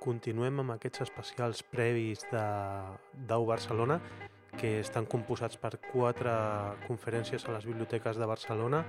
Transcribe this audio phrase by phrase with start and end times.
[0.00, 2.42] continuem amb aquests especials previs de
[3.28, 4.00] Dau Barcelona
[4.56, 6.32] que estan composats per quatre
[6.88, 8.82] conferències a les biblioteques de Barcelona.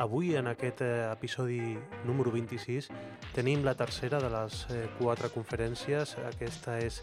[0.00, 1.60] Avui, en aquest eh, episodi
[2.06, 2.88] número 26,
[3.34, 6.16] tenim la tercera de les eh, quatre conferències.
[6.32, 7.02] Aquesta és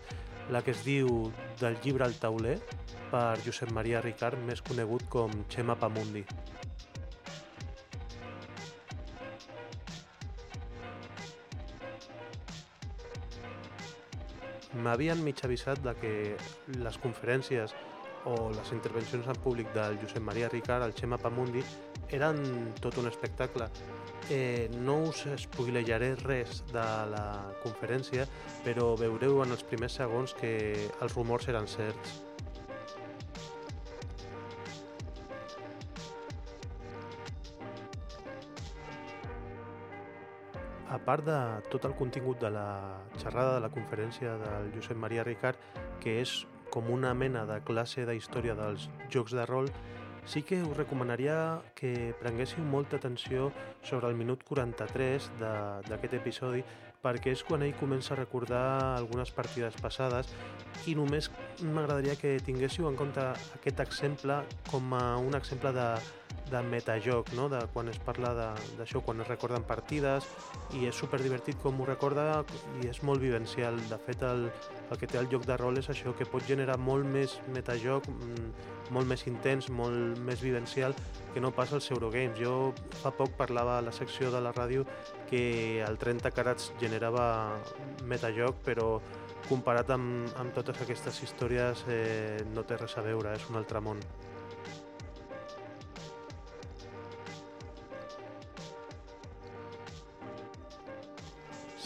[0.52, 2.58] la que es diu Del llibre al tauler,
[3.12, 6.26] per Josep Maria Ricard, més conegut com Xema Pamundi.
[14.82, 16.14] M'havien mig avisat de que
[16.82, 17.74] les conferències
[18.26, 21.64] o les intervencions en públic del Josep Maria Ricard, el Xema Pamundi,
[22.14, 22.42] eren
[22.82, 23.68] tot un espectacle.
[24.30, 27.26] Eh, no us spoilejaré res de la
[27.64, 28.28] conferència,
[28.66, 30.54] però veureu en els primers segons que
[31.02, 32.31] els rumors eren certs.
[41.12, 45.60] Part de tot el contingut de la xerrada de la conferència del Josep Maria Ricard,
[46.00, 49.68] que és com una mena de classe de història dels jocs de rol,
[50.24, 51.36] sí que us recomanaria
[51.76, 53.50] que prenguéssiu molta atenció
[53.84, 56.64] sobre el minut 43 d'aquest episodi
[57.02, 58.64] perquè és quan ell comença a recordar
[58.98, 60.30] algunes partides passades
[60.90, 61.30] i només
[61.62, 63.22] m'agradaria que tinguéssiu en compte
[63.58, 65.88] aquest exemple com a un exemple de,
[66.52, 67.48] de metajoc, no?
[67.50, 68.34] de quan es parla
[68.78, 70.28] d'això, quan es recorden partides
[70.78, 72.44] i és super divertit com ho recorda
[72.82, 73.80] i és molt vivencial.
[73.90, 74.50] De fet, el,
[74.90, 78.08] el que té el joc de rol és això, que pot generar molt més metajoc,
[78.12, 80.96] mm, molt més intens, molt més vivencial
[81.34, 82.38] que no passa als Eurogames.
[82.40, 84.86] Jo fa poc parlava a la secció de la ràdio
[85.30, 87.26] que el 30 carats generava
[88.08, 88.90] metajoc, però
[89.48, 93.82] comparat amb, amb totes aquestes històries eh, no té res a veure, és un altre
[93.84, 94.04] món.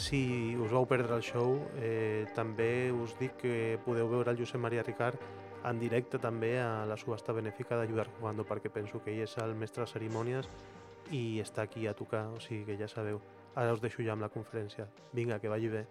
[0.05, 4.61] Si us vau perdre el show, eh, també us dic que podeu veure el Josep
[4.61, 5.21] Maria Ricard
[5.65, 9.55] en directe també a la subhasta benèfica d'Ajudar Jugando perquè penso que ell és el
[9.57, 10.49] mestre de cerimònies
[11.11, 13.21] i està aquí a tocar, o sigui que ja sabeu.
[13.55, 14.87] Ara us deixo ja amb la conferència.
[15.13, 15.85] Vinga, que vagi bé.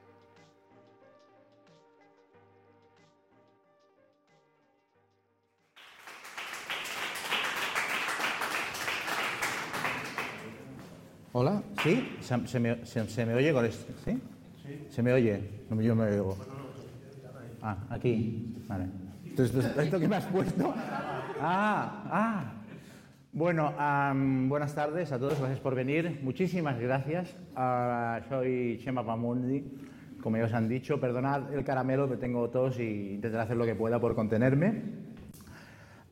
[11.37, 12.17] Hola, ¿sí?
[12.21, 13.93] ¿Se, se me, se, se me oye con esto?
[14.05, 14.21] ¿Sí?
[14.89, 15.65] ¿Se me oye?
[15.69, 16.37] No, yo me oigo.
[17.61, 18.55] Ah, aquí.
[18.69, 19.03] Vale.
[19.37, 20.72] Entonces, ¿esto que me has puesto?
[21.41, 22.53] Ah, ah.
[23.33, 26.21] Bueno, am, buenas tardes a todos, gracias por venir.
[26.22, 27.37] Muchísimas gracias.
[27.56, 29.65] Ah, soy Chema Pamundi,
[30.22, 31.00] como ya os han dicho.
[31.00, 34.83] Perdonad el caramelo que tengo tos y intentaré hacer lo que pueda por contenerme.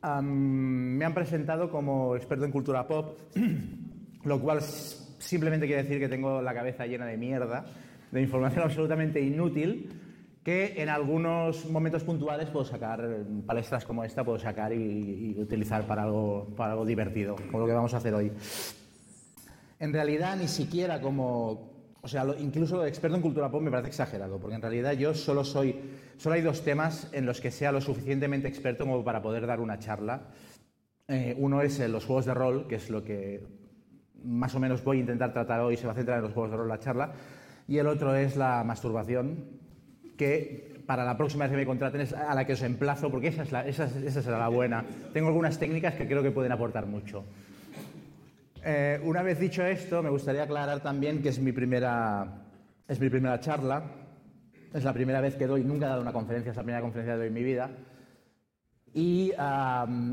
[0.01, 3.21] Am, me han presentado como experto en cultura pop,
[4.25, 7.67] lo cual simplemente quiere decir que tengo la cabeza llena de mierda,
[8.11, 9.91] de información absolutamente inútil,
[10.43, 15.87] que en algunos momentos puntuales puedo sacar, palestras como esta, puedo sacar y, y utilizar
[15.87, 18.33] para algo, para algo divertido, como lo que vamos a hacer hoy.
[19.83, 21.73] En realidad, ni siquiera como.
[22.03, 24.93] O sea, incluso lo de experto en cultura pop me parece exagerado, porque en realidad
[24.93, 25.77] yo solo soy.
[26.19, 29.59] Solo hay dos temas en los que sea lo suficientemente experto como para poder dar
[29.59, 30.29] una charla.
[31.09, 33.45] Eh, uno es eh, los juegos de rol, que es lo que
[34.23, 36.53] más o menos voy a intentar tratar hoy, se va a centrar en los juegos
[36.53, 37.13] de rol la charla.
[37.67, 39.59] Y el otro es la masturbación,
[40.17, 43.29] que para la próxima vez que me contraten es a la que os emplazo, porque
[43.29, 44.85] esa, es la, será la buena.
[45.13, 47.25] Tengo algunas técnicas que creo que pueden aportar mucho.
[48.65, 52.27] Eh, una vez dicho esto, me gustaría aclarar también que es mi primera,
[52.87, 53.83] es mi primera charla.
[54.73, 57.15] Es la primera vez que doy, nunca he dado una conferencia, es la primera conferencia
[57.15, 57.71] que doy en mi vida.
[58.95, 59.33] Y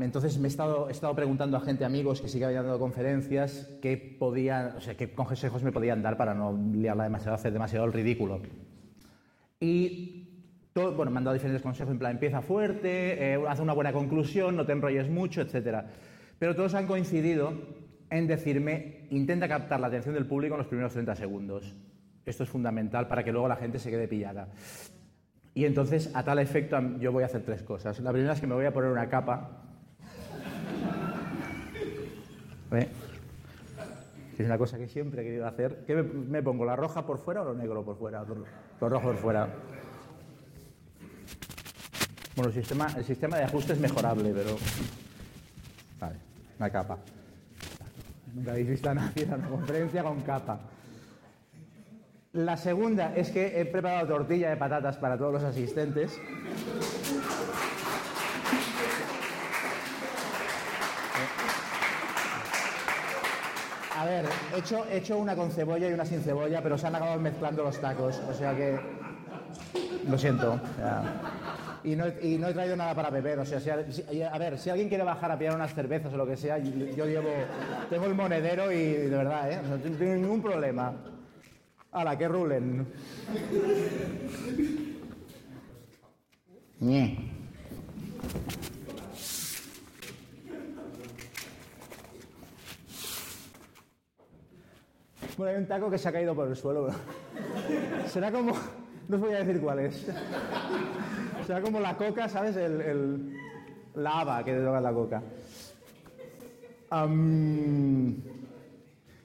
[0.00, 2.78] entonces me he estado, he estado preguntando a gente, amigos que sí que habían dado
[2.78, 7.92] conferencias, qué podían, qué consejos me podían dar para no liarla demasiado, hacer demasiado el
[7.92, 8.40] ridículo.
[9.60, 10.20] Y
[10.74, 14.56] bueno, me han dado diferentes consejos, en plan, empieza fuerte, eh, haz una buena conclusión,
[14.56, 15.84] no te enrolles mucho, etc.
[16.38, 17.52] Pero todos han coincidido
[18.08, 21.76] en decirme, intenta captar la atención del público en los primeros 30 segundos.
[22.24, 24.48] Esto es fundamental para que luego la gente se quede pillada.
[25.54, 27.98] Y entonces, a tal efecto, yo voy a hacer tres cosas.
[28.00, 29.62] La primera es que me voy a poner una capa.
[32.70, 32.88] ¿Ve?
[34.40, 35.84] Es una cosa que siempre he querido hacer.
[35.86, 36.64] ¿Qué me, pongo?
[36.64, 38.24] ¿La roja por fuera o lo negro por fuera?
[38.80, 39.48] Lo rojo por fuera.
[42.34, 44.56] Bueno, el sistema, el sistema de ajuste es mejorable, pero...
[46.00, 46.16] Vale,
[46.58, 46.98] una capa.
[48.34, 50.58] Nunca habéis visto a nadie en una conferencia con capa.
[52.32, 56.18] La segunda es que he preparado tortilla de patatas para todos los asistentes.
[64.10, 64.24] Ver,
[64.54, 67.18] he hecho, he hecho una con cebolla y una sin cebolla, pero se han acabado
[67.20, 68.20] mezclando los tacos.
[68.28, 68.78] O sea que
[70.08, 70.60] Lo siento.
[71.82, 73.38] Y no, he, traído nada para beber.
[73.38, 76.36] O sea, a ver, si alguien quiere bajar a pillar unas cervezas o lo que
[76.36, 77.30] sea, yo, llevo.
[77.88, 79.60] Tengo el monedero y de verdad, ¿eh?
[79.68, 80.92] No tengo ningún problema.
[81.92, 82.86] la que rulen.
[95.40, 96.88] Bueno, hay un taco que se ha caído por el suelo.
[98.08, 98.52] Será como.
[99.08, 100.06] No os voy a decir cuál es.
[101.46, 102.54] Será como la coca, ¿sabes?
[102.56, 103.34] El,
[103.94, 105.22] la haba que te toca la coca.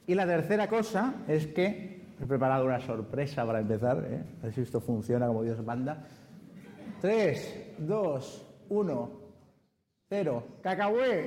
[0.08, 4.02] y la tercera cosa es que he preparado una sorpresa para empezar.
[4.10, 4.24] ¿eh?
[4.40, 6.08] A ver si esto funciona como Dios manda.
[7.02, 9.10] 3, 2, 1,
[10.10, 10.44] 0.
[10.62, 11.25] ¡Cacahué!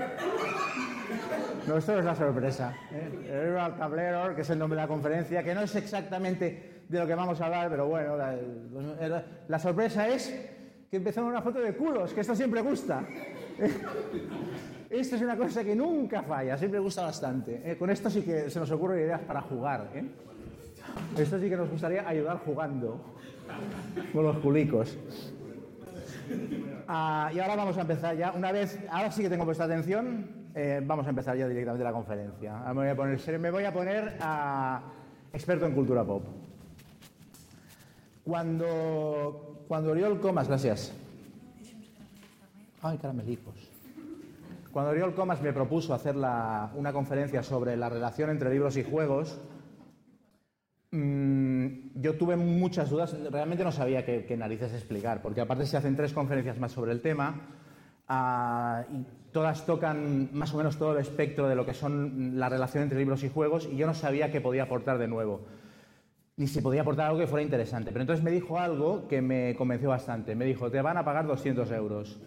[1.67, 2.75] No, esto es la sorpresa.
[2.93, 3.29] ¿eh?
[3.29, 7.07] El tablero, que es el nombre de la conferencia, que no es exactamente de lo
[7.07, 10.33] que vamos a hablar, pero bueno, la, sorpresa es
[10.91, 13.05] que empezamos una foto de culos, que esto siempre gusta.
[14.89, 17.61] Esto es una cosa que nunca falla, siempre gusta bastante.
[17.63, 17.77] ¿eh?
[17.77, 19.91] Con esto sí que se nos ocurren ideas para jugar.
[19.95, 20.05] ¿eh?
[21.19, 22.99] Esto sí que nos gustaría ayudar jugando
[24.15, 24.97] con los culicos.
[26.91, 28.33] Ah, y ahora vamos a empezar ya.
[28.33, 30.49] Una vez, ahora sí que tengo vuestra atención.
[30.55, 32.61] Eh, vamos a empezar ya directamente la conferencia.
[32.69, 34.81] Me voy a poner, me voy a, poner a
[35.33, 36.25] experto en cultura pop.
[38.25, 40.95] Cuando, cuando Oriol Comas, gracias.
[42.81, 43.71] Ay, caramelicos.
[44.73, 49.39] Cuando Oriol Comas me propuso hacer una conferencia sobre la relación entre libros y juegos,
[50.91, 55.97] mm, yo tuve muchas dudas, realmente no sabía qué, narices explicar, porque aparte se hacen
[55.97, 57.49] tres conferencias más sobre el tema,
[58.09, 62.49] ah, y todas tocan más o menos todo el espectro de lo que son la
[62.49, 65.47] relación entre libros y juegos, y yo no sabía qué podía aportar de nuevo,
[66.37, 67.91] ni si podía aportar algo que fuera interesante.
[67.91, 71.27] Pero entonces me dijo algo que me convenció bastante, me dijo, te van a pagar
[71.27, 72.19] 200 euros.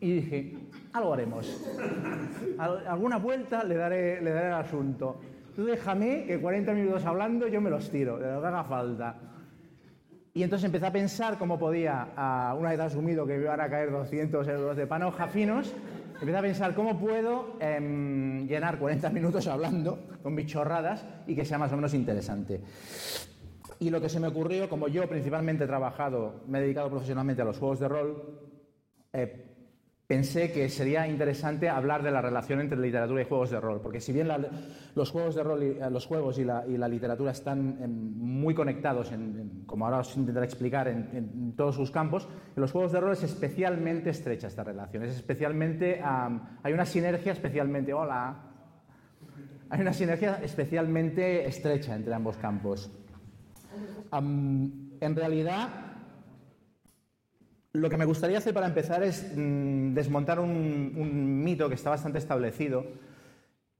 [0.00, 0.58] Y dije,
[0.94, 1.62] algo haremos.
[2.58, 5.20] Alguna vuelta le daré, le daré asunto.
[5.54, 9.16] Tú déjame que 40 minutos hablando yo me los tiro, de lo que haga falta.
[10.34, 12.08] Y entonces empecé a pensar cómo podía,
[12.58, 15.74] una vez asumido que me iban a caer 200 euros de panoja finos,
[16.14, 21.44] empecé a pensar cómo puedo em, llenar 40 minutos hablando con mis chorradas y que
[21.44, 22.62] sea más o menos interesante.
[23.78, 27.42] Y lo que se me ocurrió, como yo principalmente he trabajado, me he dedicado profesionalmente
[27.42, 28.38] a los juegos de rol,
[29.12, 29.51] eh,
[30.06, 34.00] pensé que sería interesante hablar de la relación entre literatura y juegos de rol, porque
[34.00, 34.28] si bien
[34.94, 37.78] los juegos de rol, y, eh, los juegos y la, literatura están
[38.18, 39.12] muy conectados,
[39.66, 43.22] como ahora os intentaré explicar, en, todos sus campos, en los juegos de rol es
[43.22, 48.36] especialmente estrecha esta relación, es especialmente, hay una sinergia especialmente, hola,
[49.70, 52.90] hay una sinergia especialmente estrecha entre ambos campos.
[54.12, 55.91] en realidad,
[57.74, 62.18] lo que me gustaría hacer para empezar es mm, desmontar un, mito que está bastante
[62.18, 62.84] establecido,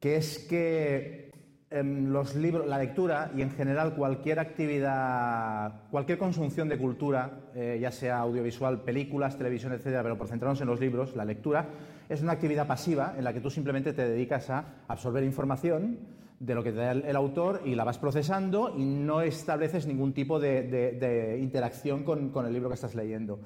[0.01, 1.31] que es que
[1.71, 7.79] em, los libros, la lectura y en general cualquier actividad, cualquier consunción de cultura, eh,
[7.81, 11.69] ya sea audiovisual, películas, televisión, etcétera, pero por centrarnos en los libros, la lectura
[12.09, 15.99] es una actividad pasiva en la que tú simplemente te dedicas a absorber información
[16.41, 20.13] de lo que te da el, autor y la vas procesando y no estableces ningún
[20.13, 23.39] tipo de, interacción con el libro que estás leyendo.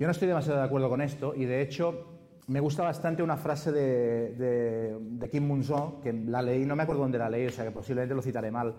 [0.00, 2.06] Yo no estoy demasiado de acuerdo con esto y de hecho
[2.46, 7.18] me gusta bastante una frase de, Kim Munzo, que la leí, no me acuerdo dónde
[7.18, 8.74] la leí, o sea que posiblemente lo citaré mal.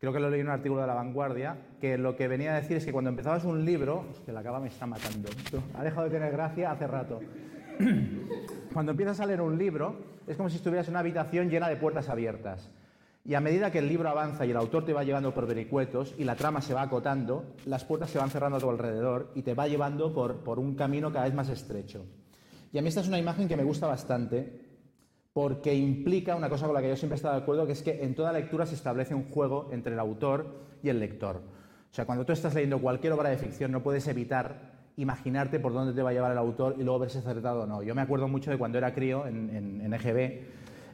[0.00, 2.56] Creo que lo leí en un artículo de La Vanguardia, que lo que venía a
[2.62, 5.28] decir es que cuando empezabas un libro, que la cava me está matando,
[5.74, 7.20] ha dejado de tener gracia hace rato.
[8.72, 11.76] Cuando empiezas a leer un libro, es como si estuvieras en una habitación llena de
[11.76, 12.70] puertas abiertas.
[13.24, 16.14] Y a medida que el libro avanza y el autor te va llevando por vericuetos
[16.18, 19.42] y la trama se va acotando, las puertas se van cerrando a tu alrededor y
[19.42, 22.04] te va llevando por, por un camino cada vez más estrecho.
[22.72, 24.60] Y a mí esta es una imagen que me gusta bastante
[25.32, 27.82] porque implica una cosa con la que yo siempre he estado de acuerdo, que es
[27.82, 30.46] que en toda lectura se establece un juego entre el autor
[30.82, 31.36] y el lector.
[31.36, 35.72] O sea, cuando tú estás leyendo cualquier obra de ficción no puedes evitar imaginarte por
[35.72, 37.82] dónde te va a llevar el autor y luego verse acertado o no.
[37.82, 40.40] Yo me acuerdo mucho de cuando era crío en, en, EGB,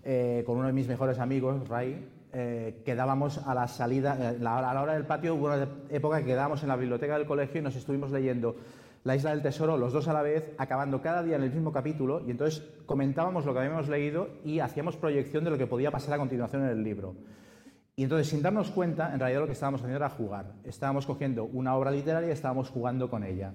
[0.05, 4.73] eh, con uno de mis mejores amigos, Ray, eh, quedábamos a la salida, eh, a
[4.75, 7.65] la hora del patio, hubo una época que quedábamos en la biblioteca del colegio y
[7.65, 8.57] nos estuvimos leyendo
[9.05, 11.73] La Isla del Tesoro, los dos a la vez, acabando cada día en el mismo
[11.73, 15.91] capítulo, y entonces comentábamos lo que habíamos leído y hacíamos proyección de lo que podía
[15.91, 17.15] pasar a continuación en el libro.
[17.97, 20.53] Y entonces, sin darnos cuenta, en realidad lo que estábamos haciendo era jugar.
[20.63, 23.53] Estábamos cogiendo una obra literaria y estábamos jugando con ella.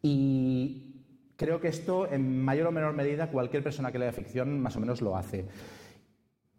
[0.00, 1.02] Y
[1.36, 4.80] creo que esto, en mayor o menor medida, cualquier persona que lea ficción más o
[4.80, 5.44] menos lo hace.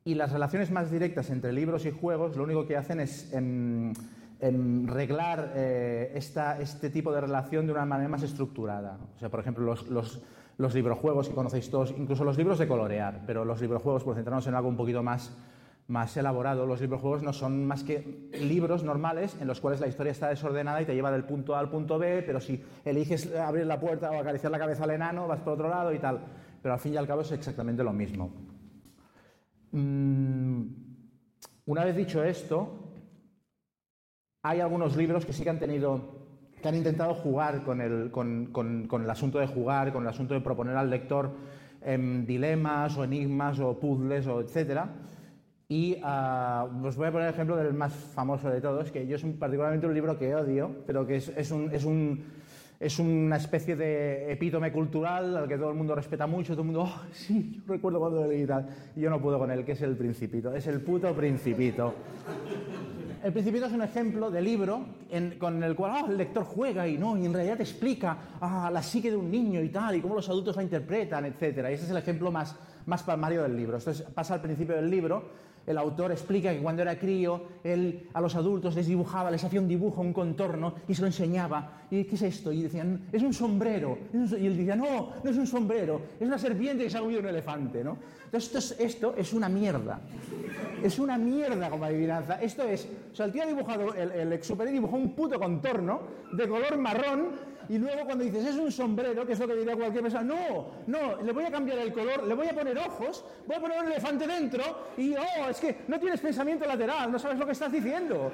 [0.05, 3.93] Y las relaciones más directas entre libros y juegos lo único que hacen es em,
[4.41, 8.97] em, reglar eh, esta, este tipo de relación de una manera más estructurada.
[9.15, 10.21] O sea, por ejemplo, los, los,
[10.57, 14.45] los librojuegos que conocéis todos, incluso los libros de colorear, pero los librojuegos, por centrarnos
[14.47, 15.37] en algo un poquito más,
[15.87, 20.11] más elaborado, los librojuegos no son más que libros normales en los cuales la historia
[20.11, 23.65] está desordenada y te lleva del punto A al punto B, pero si eliges abrir
[23.65, 26.19] la puerta o acariciar la cabeza al enano, vas por otro lado y tal.
[26.61, 28.52] Pero al fin y al cabo es exactamente lo mismo.
[29.73, 30.67] Mm,
[31.65, 32.93] una vez dicho esto,
[34.43, 35.99] hay algunos libros que sí que han tenido,
[36.61, 40.35] que han intentado jugar con el, con, con, el asunto de jugar, con el asunto
[40.35, 41.31] de proponer al lector
[41.81, 44.89] em, dilemas o enigmas o puzzles o etcétera.
[45.69, 49.15] Y uh, os voy a poner el ejemplo del más famoso de todos, que yo
[49.15, 52.23] es particularmente un libro que odio, pero que es, es, un,
[52.83, 56.67] es, una especie de epítome cultural al que todo el mundo respeta mucho, todo el
[56.67, 58.67] mundo, oh, sí, recuerdo cuando lo leí y tal.
[58.95, 61.93] Y yo no puedo con él, que es el Principito, es el puto Principito.
[63.23, 64.85] El Principito es un ejemplo de libro
[65.39, 68.69] con el cual oh, el lector juega y no, y en realidad te explica ah,
[68.71, 71.41] la psique de un niño y tal, y cómo los adultos la interpretan, etc.
[71.69, 73.77] Y ese es el ejemplo más, más palmario del libro.
[73.77, 78.21] Esto pasa al principio del libro el autor explica que cuando era crío, él a
[78.21, 81.83] los adultos les dibujaba, les hacía un dibujo, un contorno, y se lo enseñaba.
[81.89, 82.51] ¿Y qué es esto?
[82.51, 83.97] Y decían, es un sombrero.
[84.13, 87.21] Y él decía, no, no es un sombrero, es una serpiente que se ha comido
[87.21, 87.83] un elefante.
[87.83, 87.97] ¿no?
[88.25, 90.01] Entonces, esto es, una mierda.
[90.83, 92.41] Es una mierda como adivinanza.
[92.41, 96.01] Esto es, o sea, el tío ha dibujado, el, el dibujó un puto contorno
[96.33, 99.75] de color marrón y luego cuando dices, es un sombrero, que es lo que diría
[99.75, 103.23] cualquier persona, no, no, le voy a cambiar el color, le voy a poner ojos,
[103.47, 104.63] voy a poner un elefante dentro
[104.97, 108.31] y, oh, es que no tienes pensamiento lateral, no sabes lo que estás diciendo.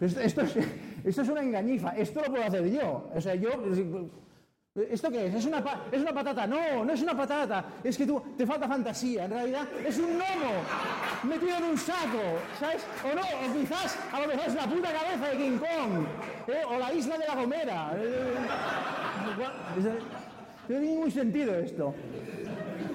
[0.00, 0.56] Esto, es,
[1.04, 3.10] esto es una engañifa, esto lo puedo hacer yo.
[3.14, 3.50] O sea, yo
[4.74, 5.34] ¿Esto qué es?
[5.34, 5.62] ¿Es una,
[5.92, 6.46] ¿Es una patata?
[6.46, 7.62] No, no es una patata.
[7.84, 9.26] Es que tú te falta fantasía.
[9.26, 10.62] En realidad es un gnomo
[11.24, 12.82] metido en un saco, ¿sabes?
[13.04, 16.06] O no, o quizás a lo mejor es la puta cabeza de King Kong.
[16.48, 16.62] ¿eh?
[16.66, 17.92] O la isla de la Gomera.
[17.96, 18.34] Eh,
[19.36, 21.94] no tiene ningún sentido esto.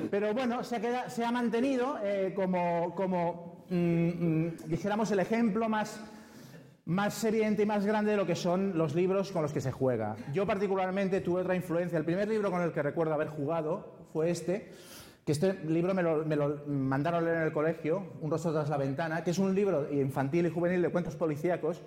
[0.10, 5.70] Pero bueno, se ha, se ha mantenido eh, como, como mm, mm, dijéramos, el ejemplo
[5.70, 6.00] más
[6.88, 9.74] más evidente y más grande de lo que son los libros con los que se
[9.74, 10.16] juega.
[10.34, 12.00] Yo particularmente tuve otra influencia.
[12.00, 14.72] El primer libro con el que recuerdo haber jugado fue este,
[15.26, 18.78] que este libro me lo, mandaron a leer en el colegio, Un rostro tras la
[18.78, 21.84] ventana, que es un libro infantil y juvenil de cuentos policíacos,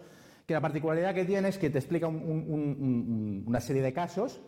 [0.47, 4.43] que la particularidad que tiene es que te explica una serie de casos,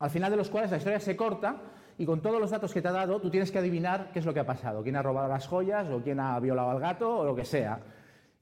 [0.00, 1.62] al final de los cuales la historia se corta
[1.96, 4.26] y con todos los datos que te ha dado tú tienes que adivinar qué es
[4.26, 7.20] lo que ha pasado, quién ha robado las joyas o quién ha violado al gato
[7.20, 7.80] o lo que sea.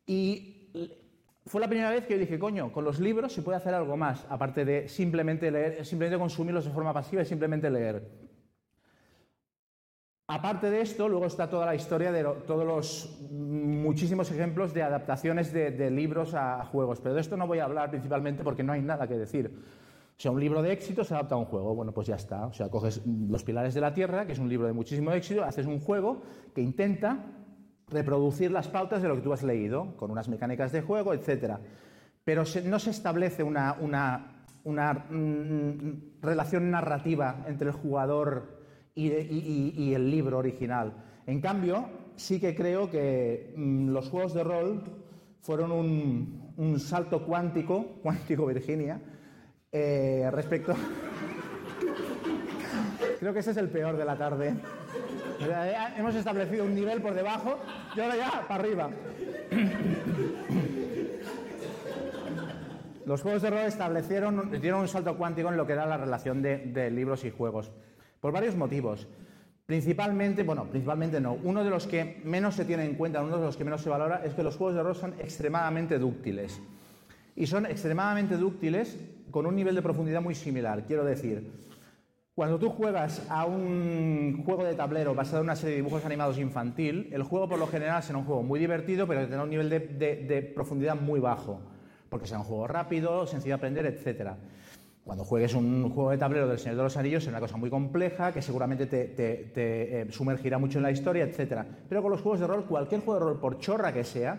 [0.04, 0.55] Y
[1.46, 3.96] fue la primera vez que yo dije, coño, con los libros se puede hacer algo
[3.96, 8.02] más, aparte de simplemente leer, simplemente consumirlos de forma pasiva y simplemente leer.
[10.28, 15.52] Aparte de esto, luego está toda la historia de todos los muchísimos ejemplos de adaptaciones
[15.52, 18.82] de, libros a juegos, pero de esto no voy a hablar principalmente porque no hay
[18.82, 19.46] nada que decir.
[20.18, 22.46] O sea, un libro de éxito se adapta a un juego, bueno, pues ya está.
[22.46, 25.44] O sea, coges Los Pilares de la Tierra, que es un libro de muchísimo éxito,
[25.44, 26.22] haces un juego
[26.52, 27.35] que intenta
[27.88, 31.58] reproducir las pautas de lo que tú has leído, con unas mecánicas de juego, etc.
[32.24, 33.76] Pero no se establece una,
[34.64, 38.60] mm, relación narrativa entre el jugador
[38.94, 40.94] y, el libro original.
[41.26, 44.82] En cambio, sí que creo que mm, los juegos de rol
[45.40, 49.00] fueron un, salto cuántico, cuántico Virginia,
[49.70, 50.74] eh, respecto...
[53.18, 54.54] creo que ese es el peor de la tarde.
[55.96, 57.58] Hemos establecido un nivel por debajo
[57.94, 58.90] y ahora ya para arriba.
[63.06, 66.42] Los juegos de rol establecieron, dieron un salto cuántico en lo que era la relación
[66.42, 67.70] de, libros y juegos,
[68.20, 69.06] por varios motivos.
[69.64, 71.34] Principalmente, bueno, principalmente no.
[71.34, 73.90] Uno de los que menos se tiene en cuenta, uno de los que menos se
[73.90, 76.60] valora, es que los juegos de rol son extremadamente dúctiles.
[77.36, 78.96] Y son extremadamente dúctiles
[79.30, 80.84] con un nivel de profundidad muy similar.
[80.84, 81.48] Quiero decir,
[82.36, 86.36] cuando tú juegas a un juego de tablero basado en una serie de dibujos animados
[86.38, 89.48] infantil, el juego por lo general será un juego muy divertido, pero que tendrá un
[89.48, 91.62] nivel de, profundidad muy bajo,
[92.10, 94.32] porque será un juego rápido, sencillo de aprender, etc.
[95.02, 97.70] Cuando juegues un juego de tablero del Señor de los Anillos será una cosa muy
[97.70, 99.14] compleja, que seguramente te,
[99.56, 101.62] eh, sumergirá mucho en la historia, etc.
[101.88, 104.38] Pero con los juegos de rol, cualquier juego de rol, por chorra que sea,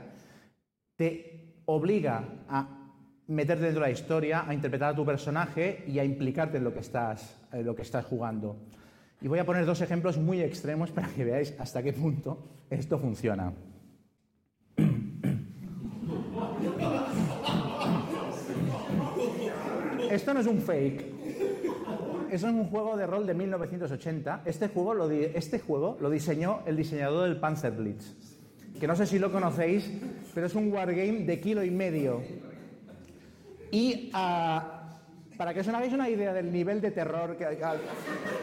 [0.96, 2.92] te obliga a
[3.25, 6.72] meterte dentro de la historia, a interpretar a tu personaje y a implicarte en lo
[6.72, 8.58] que estás, lo que estás jugando.
[9.22, 12.38] Y voy a poner dos ejemplos muy extremos para que veáis hasta qué punto
[12.70, 13.54] esto funciona.
[20.12, 21.06] Esto no es un fake.
[22.32, 24.44] Eso es un juego de rol de 1980.
[24.46, 28.16] Este juego lo, este juego lo diseñó el diseñador del Panzer Blitz.
[28.80, 29.92] Que no sé si lo conocéis,
[30.34, 32.22] pero es un wargame de kilo y medio
[33.72, 34.76] Y ah,
[35.38, 37.46] para que os hagáis una idea del nivel de terror que,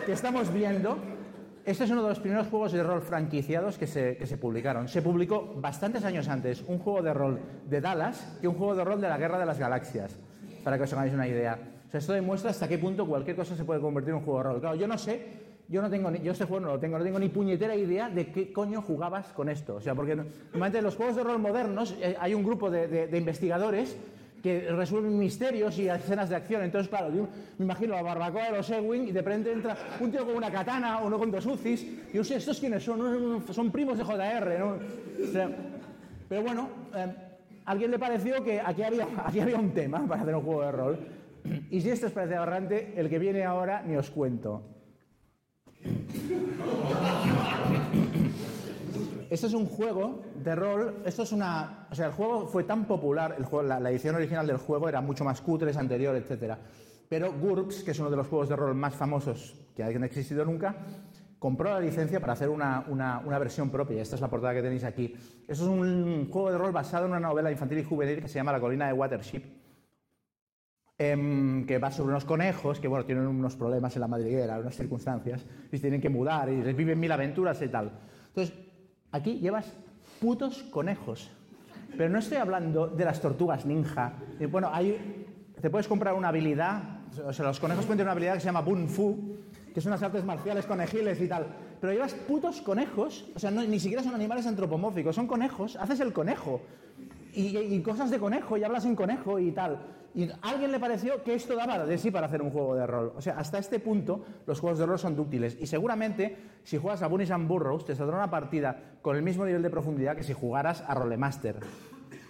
[0.06, 0.96] que estamos viendo,
[1.64, 4.86] este es uno de los primeros juegos de rol franquiciados que se, publicaron.
[4.86, 8.84] Se publicó bastantes años antes un juego de rol de Dallas que un juego de
[8.84, 10.16] rol de la Guerra de las Galaxias,
[10.62, 11.58] para que os hagáis una idea.
[11.88, 14.38] O sea, esto demuestra hasta qué punto cualquier cosa se puede convertir en un juego
[14.38, 14.60] de rol.
[14.60, 15.22] Claro, yo no sé,
[15.68, 18.08] yo no tengo, ni, yo este juego no lo tengo, no tengo ni puñetera idea
[18.08, 19.76] de qué coño jugabas con esto.
[19.76, 23.08] O sea, porque normalmente en los juegos de rol modernos eh, hay un grupo de
[23.16, 23.96] investigadores
[24.44, 26.62] que resuelven misterios y escenas de acción.
[26.62, 30.26] Entonces, claro, me imagino la barbacoa de los Ewing y de repente entra un tío
[30.26, 31.82] con una katana, uno con dos UCIs,
[32.12, 33.42] y yo sé, ¿estos quiénes son?
[33.50, 34.62] Son primos de JR.
[34.62, 34.78] O
[36.28, 37.06] pero bueno, eh,
[37.64, 40.60] a alguien le pareció que aquí había, aquí había un tema para hacer un juego
[40.60, 40.98] de rol.
[41.70, 44.62] Y si esto os parece aberrante, el que viene ahora ni os cuento.
[49.30, 51.02] Esto es un juego de rol.
[51.04, 51.86] Esto es una.
[51.90, 54.88] O sea, el juego fue tan popular, el juego, la, la, edición original del juego
[54.88, 56.54] era mucho más cutre, es anterior, etc.
[57.08, 60.44] Pero GURPS, que es uno de los juegos de rol más famosos que hayan existido
[60.44, 60.76] nunca,
[61.38, 64.00] compró la licencia para hacer una, una, una, versión propia.
[64.00, 65.14] Esta es la portada que tenéis aquí.
[65.46, 68.36] Esto es un juego de rol basado en una novela infantil y juvenil que se
[68.36, 69.42] llama La colina de Watership.
[70.96, 74.76] Eh, que va sobre unos conejos que bueno, tienen unos problemas en la madriguera, unas
[74.76, 77.90] circunstancias, y tienen que mudar y viven mil aventuras y tal.
[78.28, 78.54] Entonces,
[79.14, 79.72] Aquí llevas
[80.20, 81.30] putos conejos.
[81.96, 84.14] Pero no estoy hablando de las tortugas ninja.
[84.50, 85.24] Bueno, hay,
[85.60, 86.82] te puedes comprar una habilidad,
[87.24, 89.36] o sea, los conejos pueden tener una habilidad que se llama Bun Fu,
[89.72, 91.46] que son unas artes marciales conejiles y tal.
[91.80, 96.12] Pero llevas putos conejos, o sea, ni siquiera son animales antropomórficos, son conejos, haces el
[96.12, 96.60] conejo.
[97.32, 99.78] Y, y, cosas de conejo, y hablas en conejo y tal.
[100.14, 102.86] Y a alguien le pareció que esto daba de sí para hacer un juego de
[102.86, 103.12] rol.
[103.16, 105.56] O sea, hasta este punto los juegos de rol son dúctiles.
[105.60, 109.44] Y seguramente, si juegas a Bunnies and Burrows, te saldrá una partida con el mismo
[109.44, 111.56] nivel de profundidad que si jugaras a Rolemaster.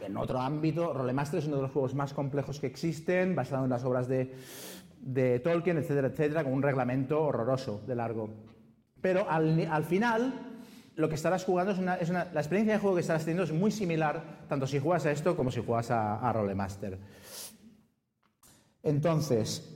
[0.00, 3.70] En otro ámbito, Rolemaster es uno de los juegos más complejos que existen, basado en
[3.70, 8.30] las obras de, Tolkien, etcétera, etcétera, con un reglamento horroroso de largo.
[9.02, 10.32] Pero al, al final,
[10.96, 13.44] lo que estarás jugando es una, es una, la experiencia de juego que estarás teniendo
[13.44, 16.98] es muy similar, tanto si juegas a esto como si juegas a, a Rolemaster.
[18.84, 19.66] Entonces,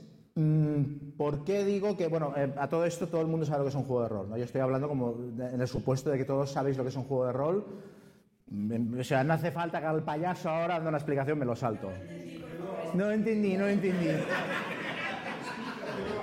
[1.17, 3.69] ¿por qué digo que, bueno, eh, a todo esto todo el mundo sabe lo que
[3.69, 4.29] es un juego de rol?
[4.29, 4.37] ¿no?
[4.37, 7.03] Yo estoy hablando como en el supuesto de que todos sabéis lo que es un
[7.03, 7.65] juego de rol.
[8.99, 11.89] O sea, no hace falta que al payaso ahora dando una explicación me lo salto.
[12.93, 14.09] No entendí, no entendí.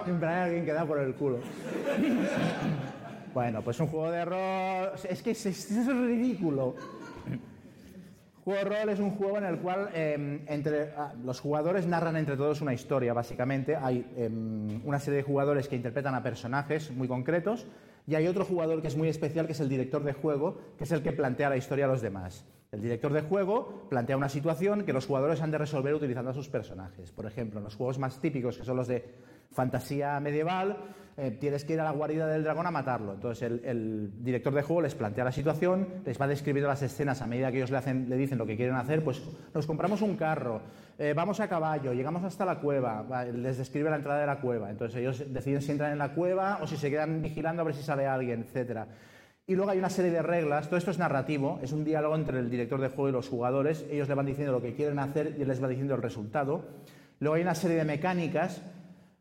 [0.05, 1.40] Siempre hay alguien que da por el culo.
[3.35, 4.92] Bueno, pues un juego de rol.
[5.09, 6.75] Es que es, es ridículo.
[8.46, 12.61] Juego de es un juego en el cual entre, ah, los jugadores narran entre todos
[12.61, 13.74] una historia, básicamente.
[13.74, 14.30] Hay eh,
[14.85, 17.66] una serie de jugadores que interpretan a personajes muy concretos
[18.06, 20.85] y hay otro jugador que es muy especial, que es el director de juego, que
[20.85, 22.44] es el que plantea la historia a los demás.
[22.70, 26.35] El director de juego plantea una situación que los jugadores han de resolver utilizando a
[26.35, 27.11] sus personajes.
[27.11, 29.12] Por ejemplo, en los juegos más típicos, que son los de
[29.57, 30.77] fantasía medieval,
[31.16, 33.14] eh, tienes que ir a la guarida del dragón a matarlo.
[33.14, 37.27] Entonces el, director de juego les plantea la situación, les va describiendo las escenas a
[37.27, 39.23] medida que ellos le, dicen lo que quieren hacer, pues
[39.55, 40.61] nos compramos un carro,
[40.99, 44.71] eh, vamos a caballo, llegamos hasta la cueva, les describe la entrada de la cueva.
[44.71, 47.75] Entonces ellos deciden si entran en la cueva o si se quedan vigilando a ver
[47.75, 48.87] si sale alguien, etcétera.
[49.47, 52.40] Y luego hay una serie de reglas, todo esto es narrativo, es un diálogo entre
[52.40, 55.37] el director de juego y los jugadores, ellos le van diciendo lo que quieren hacer
[55.38, 56.64] y les va diciendo el resultado.
[57.21, 58.61] Luego hay una serie de mecánicas,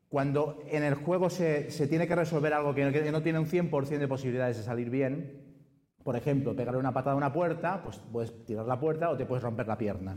[0.10, 3.98] cuando en el juego se, se tiene que resolver algo que no, tiene un 100%
[3.98, 5.46] de posibilidades de salir bien,
[6.04, 9.26] por ejemplo, pegarle una patada a una puerta, pues puedes tirar la puerta o te
[9.26, 10.16] puedes romper la pierna.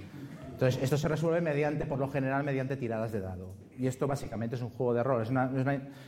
[0.50, 3.54] Entonces, esto se resuelve mediante, por lo general, mediante tiradas de dado.
[3.78, 5.22] Y esto básicamente es un juego de rol,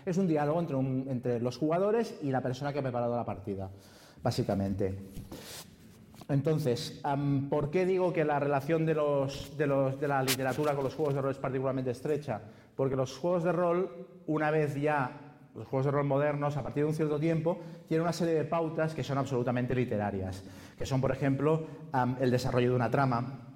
[0.04, 0.76] es, un diálogo entre,
[1.10, 3.70] entre, los jugadores y la persona que ha preparado la partida,
[4.22, 4.98] básicamente.
[6.28, 7.00] Entonces,
[7.48, 10.94] ¿por qué digo que la relación de, los, de, los, de la literatura con los
[10.94, 12.42] juegos de rol es particularmente estrecha?
[12.76, 16.85] Porque los juegos de rol, una vez ya los juegos de rol modernos, a partir
[16.85, 20.44] de un cierto tiempo, tienen una serie de pautas que son absolutamente literarias,
[20.78, 23.48] que son, por ejemplo, um, el desarrollo de una trama,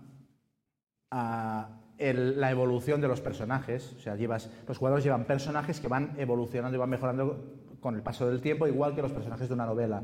[1.12, 3.94] uh, el, la evolución de los personajes.
[3.96, 8.03] O sea, llevas, los jugadores llevan personajes que van evolucionando y van mejorando con el
[8.03, 10.03] paso del tiempo, igual que los personajes de una novela.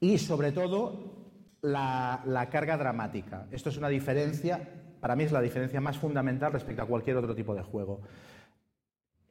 [0.00, 1.18] Y sobre todo,
[1.62, 3.46] la, la carga dramática.
[3.50, 4.68] Esto es una diferencia,
[5.00, 8.00] para mí es la diferencia más fundamental respecto a cualquier otro tipo de juego.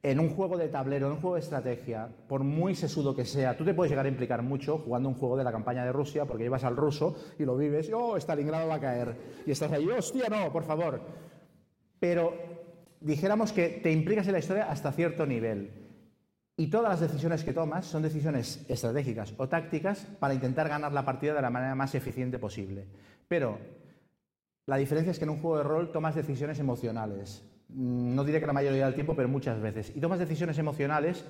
[0.02, 3.56] En un juego de tablero, en un juego de estrategia, por muy sesudo que sea,
[3.56, 6.24] tú te puedes llegar a implicar mucho jugando un juego de la campaña de Rusia,
[6.24, 9.16] porque llevas al ruso y lo vives, oh, Stalingrado va a caer.
[9.44, 11.00] Y estás ahí, hostia, no, por favor.
[11.98, 12.32] Pero
[13.00, 15.72] dijéramos que te implicas en la historia hasta cierto nivel.
[16.56, 21.04] Y todas las decisiones que tomas son decisiones estratégicas o tácticas para intentar ganar la
[21.04, 22.86] partida de la manera más eficiente posible.
[23.28, 23.58] Pero
[24.68, 27.42] la diferencia es que en un juego de rol tomas decisiones emocionales.
[27.70, 29.90] Mm, no diré que la mayoría del tiempo, pero muchas veces.
[29.96, 31.24] Y tomas decisiones emocionales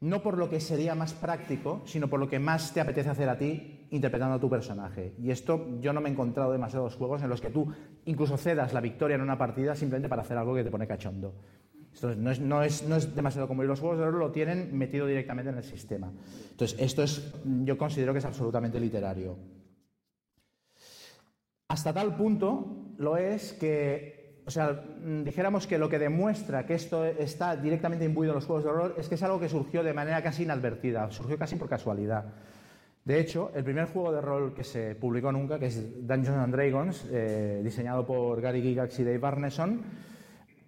[0.00, 3.28] no por lo que sería más práctico, sino por lo que más te apetece hacer
[3.28, 5.12] a ti interpretando a tu personaje.
[5.20, 7.66] Y esto yo no me he encontrado demasiados juegos en los que tú
[8.04, 11.34] incluso cedas la victoria en una partida simplemente para hacer algo que te pone cachondo.
[11.92, 14.30] Esto no es, no es, no es demasiado común y los juegos de rol lo
[14.30, 16.12] tienen metido directamente en el sistema.
[16.52, 19.57] Entonces, esto es, yo considero que es absolutamente literario.
[21.68, 24.82] Hasta tal punto lo es que o sea,
[25.24, 28.94] dijéramos que lo que demuestra que esto está directamente imbuido en los juegos de rol
[28.96, 32.24] es que es algo que surgió de manera casi inadvertida, surgió casi por casualidad.
[33.04, 36.54] De hecho, el primer juego de rol que se publicó nunca, que es Dungeons and
[36.54, 39.82] Dragons, eh, diseñado por Gary Gygax y Dave Arneson,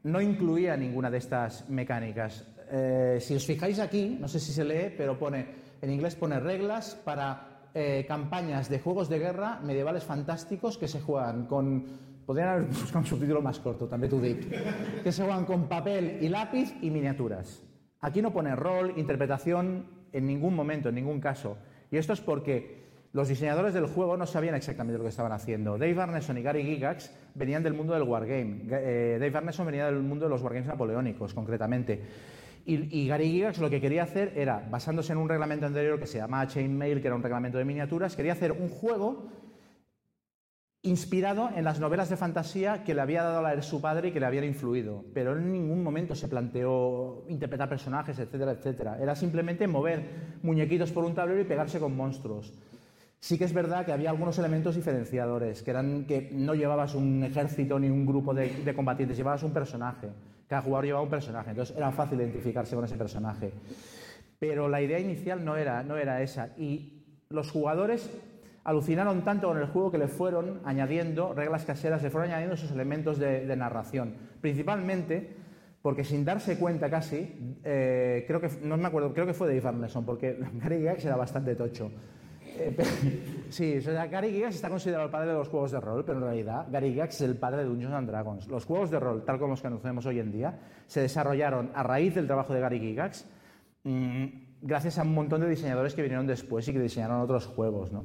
[0.03, 2.47] no incluía ninguna de estas mecánicas.
[2.71, 5.47] Eh, si os fijáis aquí, no sé si se lee, pero pone,
[5.81, 11.01] en inglés pone reglas para eh, campañas de juegos de guerra medievales fantásticos que se
[11.01, 15.03] juegan con Podrían haber buscado un subtítulo más corto, también tú dic.
[15.03, 17.61] Que se juegan con papel y lápiz y miniaturas.
[18.01, 21.59] Aquí no pone rol, interpretación en ningún momento, en ningún caso.
[21.91, 25.77] Y esto es porque los diseñadores del juego no sabían exactamente lo que estaban haciendo.
[25.77, 28.63] Dave Arneson y Gary Gigax venían del mundo del wargame.
[28.71, 32.01] Eh, Dave Arneson venía del mundo de los wargames napoleónicos, concretamente.
[32.65, 36.19] Y, Gary Gigax lo que quería hacer era, basándose en un reglamento anterior que se
[36.19, 39.29] llamaba Chainmail, que era un reglamento de miniaturas, quería hacer un juego
[40.83, 44.13] inspirado en las novelas de fantasía que le había dado a leer su padre y
[44.13, 45.05] que le habían influido.
[45.13, 48.99] Pero en ningún momento se planteó interpretar personajes, etcétera, etcétera.
[48.99, 52.55] Era simplemente mover muñequitos por un tablero y pegarse con monstruos.
[53.19, 57.23] Sí que es verdad que había algunos elementos diferenciadores, que eran que no llevabas un
[57.23, 60.09] ejército ni un grupo de combatientes, llevabas un personaje.
[60.51, 63.53] Cada jugador llevaba un personaje, entonces era fácil identificarse con ese personaje.
[64.41, 66.49] Pero la idea inicial no era, no era esa.
[66.59, 68.11] Y los jugadores
[68.65, 72.73] alucinaron tanto con el juego que le fueron añadiendo reglas caseras, le fueron añadiendo esos
[72.73, 74.17] elementos de, narración.
[74.41, 75.37] Principalmente
[75.83, 79.69] porque sin darse cuenta casi, eh, creo que, no me acuerdo, creo que fue Dave
[79.69, 81.93] Arneson, porque Gary Gygax era bastante tocho.
[83.51, 86.19] Sí, o sea, Gary Gygax está considerado el padre de los juegos de rol, pero
[86.19, 88.47] en realidad Gary Gygax es el padre de Dungeons and Dragons.
[88.47, 92.15] Los juegos de rol, tal como los conocemos hoy en día, se desarrollaron a raíz
[92.15, 93.27] del trabajo de Gary Gygax,
[93.83, 94.25] mm,
[94.63, 97.91] gracias a un montón de diseñadores que vinieron después y que diseñaron otros juegos.
[97.91, 98.05] ¿no?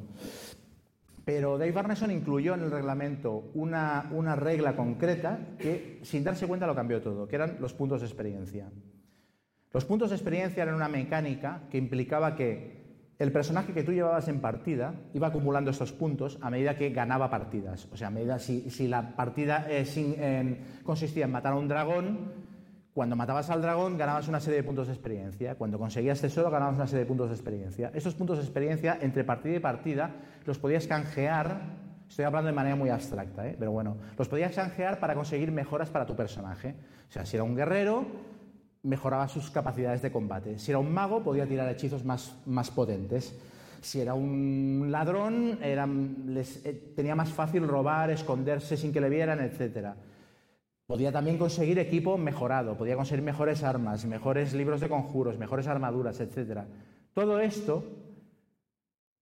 [1.24, 6.66] Pero Dave Arneson incluyó en el reglamento una, una, regla concreta que, sin darse cuenta,
[6.66, 8.68] lo cambió todo, que eran los puntos de experiencia.
[9.74, 12.75] Los puntos de experiencia eran una mecánica que implicaba que
[13.18, 17.30] el personaje que tú llevabas en partida iba acumulando estos puntos a medida que ganaba
[17.30, 17.88] partidas.
[17.92, 22.34] O sea, a medida si, la partida eh, consistía en matar a un dragón,
[22.94, 25.56] cuando matabas al dragón ganabas una serie de puntos de experiencia.
[25.56, 27.92] Cuando conseguías tesoro ganabas una serie de puntos de experiencia.
[27.94, 30.12] Estos puntos de experiencia, entre partida y partida,
[30.46, 31.86] los podías canjear.
[32.08, 33.56] Estoy hablando de manera muy abstracta, ¿eh?
[33.58, 36.76] pero bueno, los podías canjear para conseguir mejoras para tu personaje.
[37.10, 38.06] O sea, si era un guerrero,
[38.86, 40.60] mejoraba sus capacidades de combate.
[40.60, 43.36] Si era un mago, podía tirar hechizos más, más potentes.
[43.82, 49.96] Si era un ladrón, eh, tenía más fácil robar, esconderse sin que le vieran, etcétera.
[50.86, 56.20] Podía también conseguir equipo mejorado, podía conseguir mejores armas, mejores libros de conjuros, mejores armaduras,
[56.20, 56.62] etc.
[57.14, 57.84] Todo esto,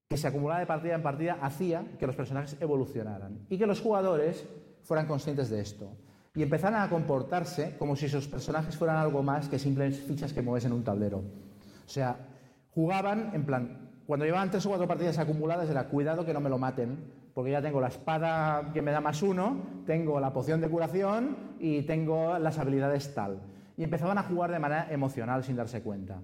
[0.09, 3.79] que se acumulaba de partida en partida, hacía que los personajes evolucionaran y que los
[3.79, 4.45] jugadores
[4.83, 5.89] fueran conscientes de esto
[6.35, 10.41] y empezaran a comportarse como si sus personajes fueran algo más que simples fichas que
[10.41, 11.19] mueves en un tablero.
[11.85, 12.17] O sea,
[12.71, 16.49] jugaban en plan, cuando llevaban tres o cuatro partidas acumuladas era cuidado que no me
[16.49, 16.97] lo maten,
[17.33, 21.37] porque ya tengo la espada que me da más uno, tengo la poción de curación
[21.59, 23.41] y tengo las habilidades tal.
[23.77, 26.19] Y empezaban a jugar de manera emocional sin darse cuenta.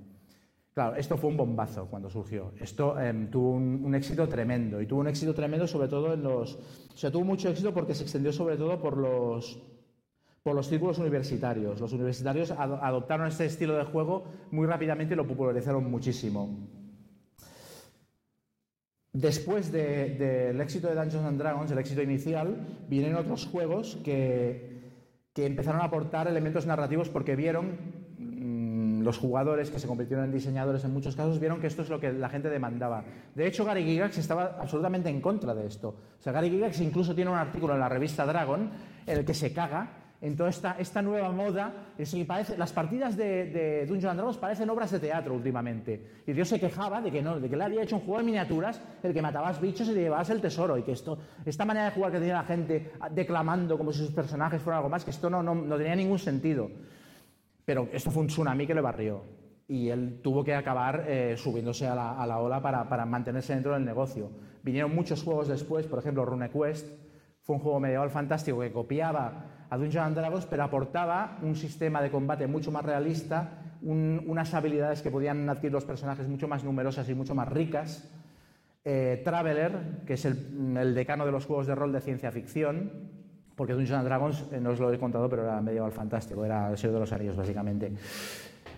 [0.73, 2.53] Claro, esto fue un bombazo cuando surgió.
[2.59, 6.55] Esto em, tuvo un, éxito tremendo y tuvo un éxito tremendo sobre todo en los...
[6.55, 9.59] O sea, tuvo mucho éxito porque se extendió sobre todo por los,
[10.55, 11.79] los círculos universitarios.
[11.79, 16.49] Los universitarios adoptaron este estilo de juego muy rápidamente y lo popularizaron muchísimo.
[19.13, 22.55] Después del éxito de Dungeons and Dragons, el éxito inicial,
[22.87, 24.77] vienen otros juegos que,
[25.35, 27.77] empezaron a aportar elementos narrativos porque vieron
[28.17, 31.89] mm, los jugadores que se convirtieron en diseñadores en muchos casos vieron que esto es
[31.89, 33.05] lo que la gente demandaba.
[33.35, 35.95] De hecho, Gary Gigax estaba absolutamente en contra de esto.
[36.19, 38.69] O sea, Gary Gigax incluso tiene un artículo en la revista Dragon
[39.07, 41.93] en el que se caga en toda esta, nueva moda.
[41.97, 46.21] Es parece, las partidas de, de Dungeons Dragons parecen obras de teatro últimamente.
[46.27, 48.25] Y Dios se quejaba de que no, de que le había hecho un juego de
[48.25, 50.77] miniaturas el que matabas bichos y te llevabas el tesoro.
[50.77, 54.11] Y que esto, esta manera de jugar que tenía la gente declamando como si sus
[54.11, 56.69] personajes fueran algo más, que esto no, no, tenía ningún sentido.
[57.63, 59.23] Pero esto fue un tsunami que le barrió.
[59.69, 63.53] Y él tuvo que acabar eh, subiéndose a la, a la ola para, para mantenerse
[63.53, 64.31] dentro del negocio.
[64.63, 66.87] Vinieron muchos juegos después, por ejemplo, RuneQuest
[67.49, 72.01] fue un juego medieval fantástico que copiaba a Dungeons and Dragons, pero aportaba un sistema
[72.01, 73.49] de combate mucho más realista,
[73.81, 78.09] unas habilidades que podían adquirir los personajes mucho más numerosas y mucho más ricas.
[78.83, 82.91] Eh, Traveler, que es el, decano de los juegos de rol de ciencia ficción,
[83.55, 86.71] porque Dungeons and Dragons, eh, no os lo he contado, pero era medieval fantástico, era
[86.71, 87.91] el Señor de los Anillos, básicamente.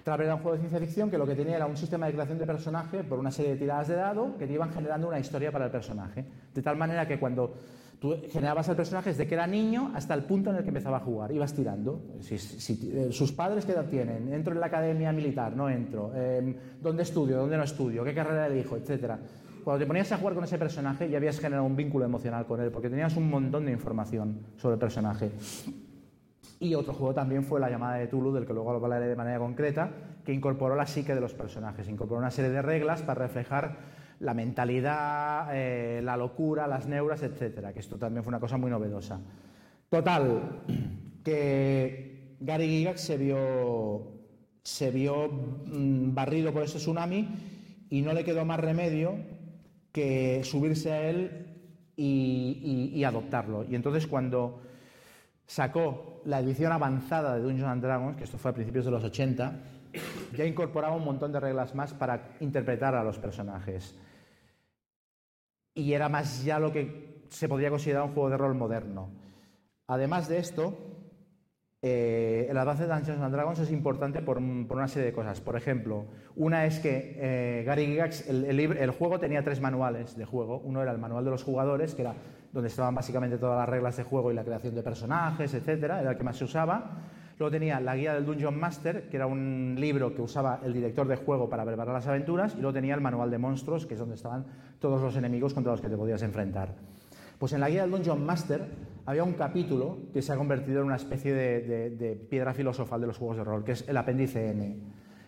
[0.03, 2.13] Traveler era un juego de ciencia ficción que lo que tenía era un sistema de
[2.13, 5.19] creación de personaje por una serie de tiradas de dado que te iban generando una
[5.19, 6.25] historia para el personaje.
[6.53, 7.55] De tal manera que cuando
[8.01, 10.97] Tú generabas el personaje desde que era niño hasta el punto en el que empezaba
[10.97, 12.01] a jugar, ibas tirando.
[12.31, 14.33] Eh, sus padres, ¿qué edad tienen?
[14.33, 15.55] ¿Entro en la academia militar?
[15.55, 16.11] ¿No entro?
[16.15, 17.37] Em, ¿Dónde estudio?
[17.37, 18.03] ¿Dónde no estudio?
[18.03, 18.75] ¿Qué carrera elijo?
[18.75, 19.19] Etcétera.
[19.63, 22.59] Cuando te ponías a jugar con ese personaje ya habías generado un vínculo emocional con
[22.59, 25.29] él, porque tenías un montón de información sobre el personaje.
[26.59, 29.37] Y otro juego también fue La llamada de Tulu, del que luego hablaré de manera
[29.37, 29.91] concreta,
[30.25, 34.33] que incorporó la psique de los personajes, incorporó una serie de reglas para reflejar la
[34.35, 39.19] mentalidad, eh, la locura, las neuras, etcétera, que esto también fue una cosa muy novedosa.
[39.89, 40.61] Total,
[41.23, 44.11] que Gary Gigax se vio,
[44.63, 47.27] se vio mm, barrido por ese tsunami
[47.89, 49.15] y no le quedó más remedio
[49.91, 51.47] que subirse a él
[51.97, 53.65] y, adoptarlo.
[53.69, 54.61] Y entonces cuando
[55.45, 59.03] sacó la edición avanzada de Dungeons and Dragons, que esto fue a principios de los
[59.03, 59.53] 80,
[60.37, 63.95] ya incorporaba un montón de reglas más para interpretar a los personajes
[65.73, 69.09] y era más ya lo que se podría considerar un juego de rol moderno.
[69.87, 70.77] Además de esto,
[71.81, 75.41] eh, el avance de Dungeons and Dragons es importante por, una serie de cosas.
[75.41, 76.05] Por ejemplo,
[76.35, 80.59] una es que eh, Gary Gygax, el, el, juego tenía tres manuales de juego.
[80.63, 82.13] Uno era el manual de los jugadores, que era
[82.51, 86.11] donde estaban básicamente todas las reglas de juego y la creación de personajes, etcétera, era
[86.11, 87.01] el que más se usaba.
[87.41, 91.07] Luego tenía la guía del Dungeon Master, que era un libro que usaba el director
[91.07, 93.99] de juego para preparar las aventuras, y luego tenía el manual de monstruos, que es
[93.99, 94.45] donde estaban
[94.77, 96.75] todos los enemigos contra los que te podías enfrentar.
[97.39, 98.67] Pues en la guía del Dungeon Master
[99.07, 103.17] había un capítulo que se ha convertido en una especie de, piedra filosofal de los
[103.17, 104.77] juegos de rol, que es el apéndice N.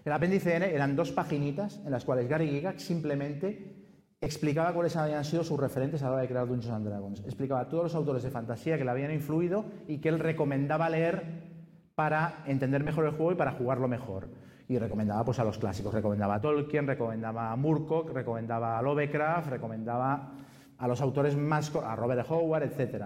[0.05, 3.73] El apéndice N eran dos paginitas en las cuales Gary Gygax simplemente
[4.21, 7.21] explicaba cuáles habían sido sus referentes a la hora de crear Dungeons and Dragons.
[7.21, 10.87] Explicaba a todos los autores de fantasía que le habían influido y que él recomendaba
[10.91, 11.52] leer
[11.95, 14.27] para entender mejor el juego y para jugarlo mejor.
[14.67, 19.49] Y recomendaba pues, a los clásicos, recomendaba a Tolkien, recomendaba a Murkoch, recomendaba a Lovecraft,
[19.49, 20.31] recomendaba
[20.77, 23.05] a los autores más, a Robert Howard, etc.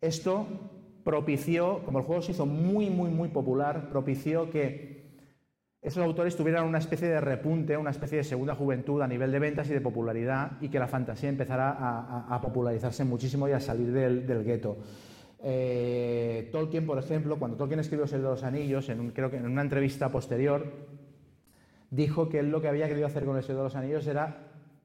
[0.00, 0.46] Esto
[1.04, 5.04] propició, como el juego se hizo muy, muy, muy popular, propició que
[5.80, 9.38] esos autores tuvieran una especie de repunte, una especie de segunda juventud a nivel de
[9.38, 11.76] ventas y de popularidad y que la fantasía empezara
[12.26, 14.78] a, popularizarse muchísimo y a salir del, del gueto.
[15.46, 19.60] Eh, Tolkien, por ejemplo, cuando Tolkien escribió El de los Anillos, creo que en una
[19.60, 20.72] entrevista posterior,
[21.90, 24.38] dijo que él lo que había querido hacer con El Señor de los Anillos era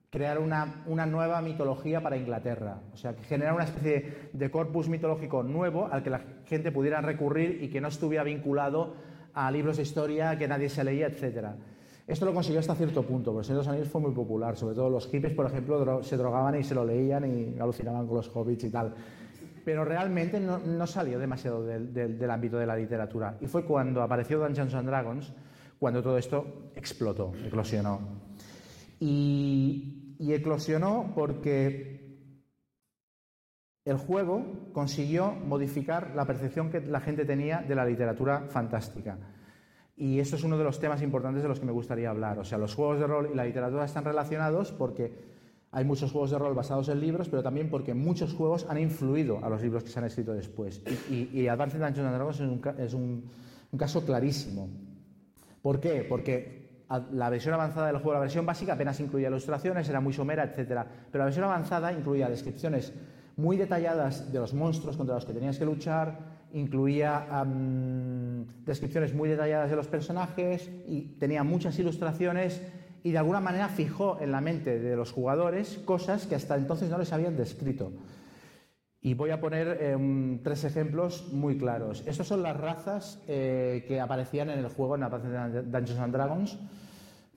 [0.09, 5.87] crear una, nueva mitología para Inglaterra, o sea, generar una especie de corpus mitológico nuevo
[5.89, 8.95] al que la gente pudiera recurrir y que no estuviera vinculado
[9.33, 11.51] a libros de historia que nadie se leía, etc.
[12.05, 14.57] Esto lo consiguió hasta cierto punto, porque El Señor de los Anillos fue muy popular,
[14.57, 18.17] sobre todo los hippies, por ejemplo, se drogaban y se lo leían y alucinaban con
[18.17, 18.93] los hobbits y tal
[19.69, 23.37] pero realmente no, salió demasiado del, ámbito de la literatura.
[23.39, 25.31] Y fue cuando apareció Dungeons and Dragons
[25.77, 27.99] cuando todo esto explotó, eclosionó.
[28.99, 32.17] Y, y eclosionó porque
[33.85, 39.19] el juego consiguió modificar la percepción que la gente tenía de la literatura fantástica.
[39.95, 42.39] Y esto es uno de los temas importantes de los que me gustaría hablar.
[42.39, 45.38] O sea, los juegos de rol y la literatura están relacionados porque
[45.71, 49.43] hay muchos juegos de rol basados en libros, pero también porque muchos juegos han influido
[49.43, 50.81] a los libros que se han escrito después.
[51.09, 53.29] Y, y, Advanced Dungeons and Dragons es, un,
[53.77, 54.67] caso clarísimo.
[55.61, 56.05] ¿Por qué?
[56.09, 60.43] Porque la versión avanzada del juego, la versión básica apenas incluía ilustraciones, era muy somera,
[60.43, 60.87] etc.
[61.11, 62.91] Pero la versión avanzada incluía descripciones
[63.37, 67.45] muy detalladas de los monstruos contra los que tenías que luchar, incluía
[68.65, 72.61] descripciones muy detalladas de los personajes y tenía muchas ilustraciones
[73.03, 76.89] y de alguna manera fijó en la mente de los jugadores cosas que hasta entonces
[76.89, 77.91] no les habían descrito.
[79.01, 82.03] Y voy a poner em, tres ejemplos muy claros.
[82.05, 86.13] Estas son las razas eh, que aparecían en el juego en la de Dungeons and
[86.13, 86.59] Dragons,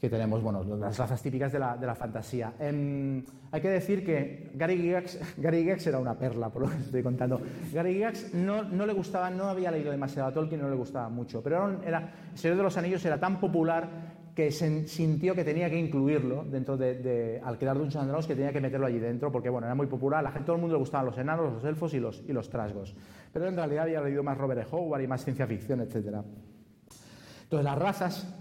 [0.01, 2.55] que tenemos, bueno, las razas típicas de la, de la fantasía.
[2.59, 3.23] Em,
[3.53, 7.41] hay que decir que Gary Gygax, era una perla, por lo que estoy contando.
[7.73, 11.09] Gary Gygax no, no, le gustaba, no había leído demasiado a Tolkien, no le gustaba
[11.09, 15.69] mucho, pero era, El Señor de los Anillos era tan popular que sintió que tenía
[15.69, 19.31] que incluirlo dentro de, al crear Dungeons and Dragons, que tenía que meterlo allí dentro,
[19.31, 21.93] porque bueno, era muy popular, a todo el mundo le gustaban los enanos, los elfos
[21.95, 22.95] y los, y los trasgos.
[23.33, 24.67] Pero en realidad había leído más Robert E.
[24.71, 26.25] Howard y más ciencia ficción, etc.
[27.43, 28.35] Entonces las razas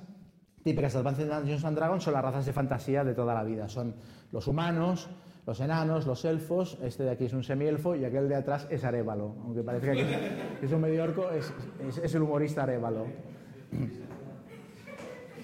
[0.63, 3.67] típicas del Advanced Dungeons and Dragons son las razas de fantasía de toda la vida.
[3.67, 3.93] Son
[4.31, 5.09] los humanos,
[5.45, 8.85] los enanos, los elfos, este de aquí es un semielfo y aquel de atrás es
[8.85, 11.51] Arevalo, aunque parece que es un medio orco, es,
[11.97, 13.07] es el humorista Arevalo.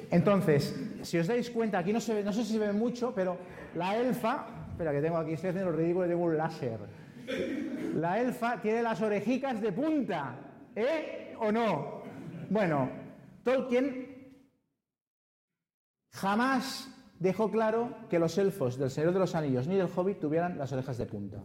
[0.09, 3.13] Entonces, si os dais cuenta, aquí no, se ve, no sé si se ve mucho,
[3.13, 3.37] pero
[3.75, 6.79] la elfa, espera que tengo aquí, estoy haciendo lo ridículo, tengo un láser.
[7.95, 10.35] La elfa tiene las orejicas de punta,
[10.75, 11.35] ¿eh?
[11.39, 12.03] ¿O no?
[12.49, 12.89] Bueno,
[13.43, 14.15] Tolkien
[16.11, 16.89] jamás
[17.19, 20.71] dejó claro que los elfos del Señor de los Anillos ni del Hobbit tuvieran las
[20.71, 21.43] orejas de punta.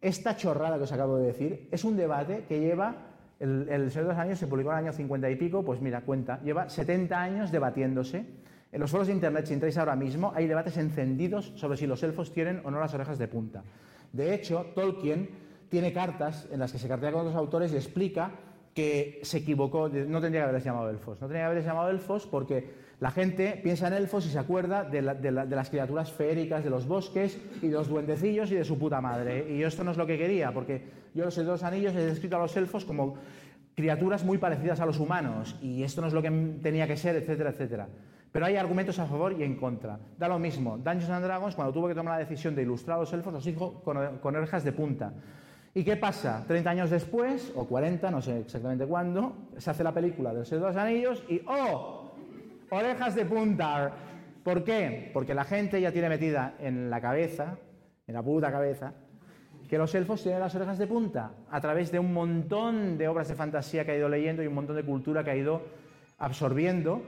[0.00, 3.11] Esta chorrada que os acabo de decir es un debate que lleva
[3.42, 6.02] el, Señor de los Anillos se publicó en el año 50 y pico, pues mira,
[6.02, 8.24] cuenta, lleva 70 años debatiéndose.
[8.70, 12.02] En los foros de internet, si entráis ahora mismo, hay debates encendidos sobre si los
[12.04, 13.64] elfos tienen o no las orejas de punta.
[14.12, 15.28] De hecho, Tolkien
[15.68, 18.30] tiene cartas en las que se cartea con otros autores y explica
[18.74, 22.26] que se equivocó, no tendría que haberles llamado elfos, no tendría que haberles llamado elfos
[22.26, 22.70] porque
[23.02, 27.36] la gente piensa en elfos y se acuerda de, las criaturas feéricas de los bosques
[27.60, 29.44] y de los duendecillos y de su puta madre.
[29.52, 32.38] Y esto no es lo que quería, porque yo los dos anillos he descrito a
[32.38, 33.16] los elfos como
[33.74, 36.30] criaturas muy parecidas a los humanos y esto no es lo que
[36.62, 37.88] tenía que ser, etcétera, etcétera.
[38.30, 39.98] Pero hay argumentos a favor y en contra.
[40.16, 40.78] Da lo mismo.
[40.78, 43.44] Dungeons and Dragons, cuando tuvo que tomar la decisión de ilustrar a los elfos, los
[43.44, 45.12] dijo con, con orejas de punta.
[45.74, 46.44] ¿Y qué pasa?
[46.46, 50.76] 30 años después, o 40, no sé exactamente cuándo, se hace la película de los
[50.76, 52.01] Anillos y ¡oh!
[52.74, 53.92] Orejas de punta.
[54.42, 55.10] ¿Por qué?
[55.12, 57.58] Porque la gente ya tiene metida en la cabeza,
[58.06, 58.94] en la puta cabeza,
[59.68, 63.28] que los elfos tienen las orejas de punta a través de un montón de obras
[63.28, 65.60] de fantasía que ha ido leyendo y un montón de cultura que ha ido
[66.16, 67.02] absorbiendo,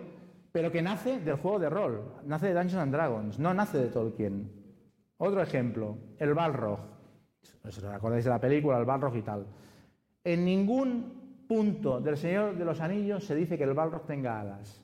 [0.52, 3.86] pero que nace del juego de rol, nace de Dungeons and Dragons, no nace de
[3.86, 4.52] Tolkien.
[5.16, 6.80] Otro ejemplo, el Balrog.
[7.64, 9.46] ¿Os acordáis de la película, el Balrog y tal?
[10.22, 14.83] En ningún punto del Señor de los Anillos se dice que el Balrog tenga alas.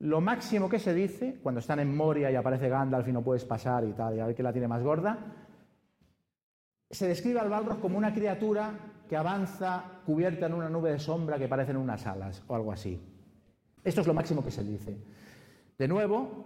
[0.00, 3.44] Lo máximo que se dice, cuando están en Moria y aparece Gandalf y no puedes
[3.44, 5.18] pasar y tal, y a ver quién la tiene más gorda,
[6.90, 8.72] se describe al Balrog como una criatura
[9.08, 13.00] que avanza cubierta en una nube de sombra que parecen unas alas o algo así.
[13.82, 14.96] Esto es lo máximo que se dice.
[15.76, 16.44] De nuevo,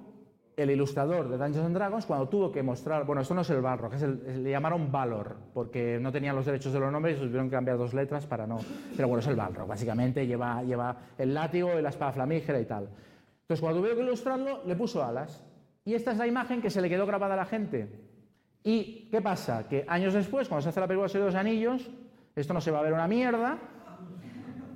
[0.57, 3.61] el ilustrador de Dungeons and Dragons, cuando tuvo que mostrar, bueno, esto no es el
[3.61, 7.57] Balrog, le llamaron Valor, porque no tenían los derechos de los nombres y tuvieron que
[7.57, 8.59] cambiar dos letras para no.
[8.97, 12.65] Pero bueno, es el Balrog, básicamente lleva, lleva el látigo y la espada flamígera y
[12.65, 12.89] tal.
[13.43, 15.43] Entonces, cuando tuve que ilustrarlo, le puso alas.
[15.85, 17.89] Y esta es la imagen que se le quedó grabada a la gente.
[18.65, 19.69] ¿Y qué pasa?
[19.69, 21.91] Que años después, cuando se hace la película de los Anillos,
[22.37, 23.59] esto no se va a ver una mierda.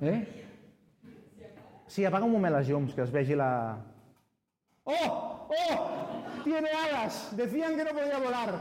[0.01, 0.45] ¿Eh?
[1.87, 3.77] Sí, apaga un moment las llums, que os vegi la...
[4.83, 5.47] ¡Oh!
[5.49, 6.07] ¡Oh!
[6.43, 7.35] Tiene alas.
[7.35, 8.59] Decían que no podía volar.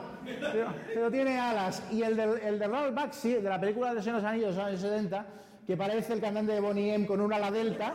[0.94, 1.82] Pero, tiene alas.
[1.90, 4.58] Y el de, el de Ralph Baxi, de la película de los Anillos de los
[4.58, 5.26] años 70,
[5.66, 7.92] que parece el cantante de Bonnie M con un ala delta,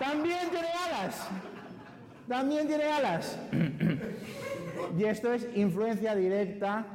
[0.00, 1.28] también tiene alas.
[2.26, 3.38] También tiene alas.
[4.98, 6.86] y esto es influencia directa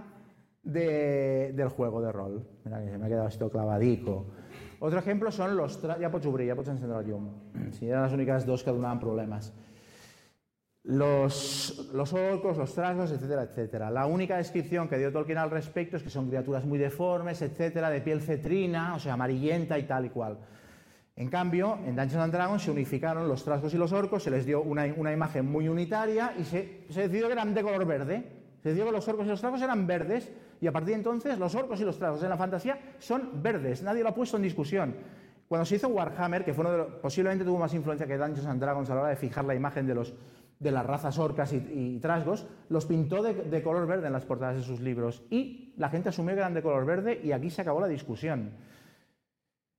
[0.62, 2.48] del juego de rol.
[2.66, 4.28] Mira que se me ha quedado esto clavadico.
[4.80, 5.82] Otro ejemplo son los...
[6.00, 7.30] Ya pots obrir, ya pots encendre el llum.
[7.72, 9.54] Si eran las únicas dos que donaban problemas
[10.84, 13.90] los, orcos, los trasgos, etcétera, etcétera.
[13.90, 17.90] La única descripción que dio Tolkien al respecto es que son criaturas muy deformes, etcétera,
[17.90, 20.38] de piel cetrina, o sea, amarillenta y tal y cual.
[21.16, 24.46] En cambio, en Dungeons and Dragons se unificaron los trasgos y los orcos, se les
[24.46, 28.24] dio una, imagen muy unitaria y se, decidió que eran de color verde.
[28.62, 31.38] Se decidió que los orcos y los trasgos eran verdes y a partir de entonces
[31.38, 33.84] los orcos y los trasgos en la fantasía son verdes.
[33.84, 34.96] Nadie lo ha puesto en discusión.
[35.48, 38.60] Cuando se hizo Warhammer, que fue uno de posiblemente tuvo más influencia que Dungeons and
[38.60, 40.14] Dragons a la hora de fijar la imagen de los,
[40.64, 44.64] de las razas orcas y, trasgos, los pintó de, color verde en las portadas de
[44.64, 47.82] sus libros y la gente asumió que eran de color verde y aquí se acabó
[47.82, 48.52] la discusión.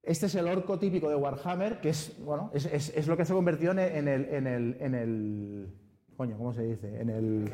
[0.02, 3.70] Este es el orco típico de Warhammer, que es, bueno, es, lo que se convirtió
[3.70, 5.74] en el, en el, en el,
[6.14, 7.00] coño, ¿cómo se dice?
[7.00, 7.50] En el,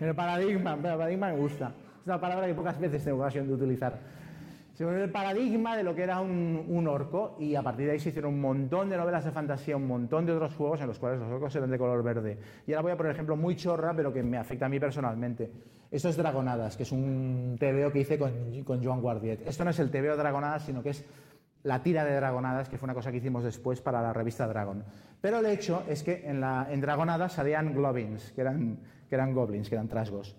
[0.00, 1.74] en el paradigma, el paradigma me gusta.
[2.00, 3.98] Es una palabra que pocas veces tengo ocasión de utilizar
[4.74, 7.98] se volvió el paradigma de lo que era un, orco y a partir de ahí
[8.00, 10.98] se hicieron un montón de novelas de fantasía, un montón de otros juegos en los
[10.98, 12.38] cuales los orcos eran de color verde.
[12.66, 14.80] Y ahora voy a poner un ejemplo muy chorra, pero que me afecta a mí
[14.80, 15.50] personalmente.
[15.90, 19.46] Esto es Dragonadas, que es un TVO que hice con, con Joan Guardiet.
[19.46, 21.04] Esto no es el TVO Dragonadas, sino que es
[21.64, 24.82] la tira de Dragonadas, que fue una cosa que hicimos después para la revista Dragon.
[25.20, 29.34] Pero el hecho es que en, la, en Dragonadas salían globins, que eran, que eran
[29.34, 30.34] goblins, que eran trasgos.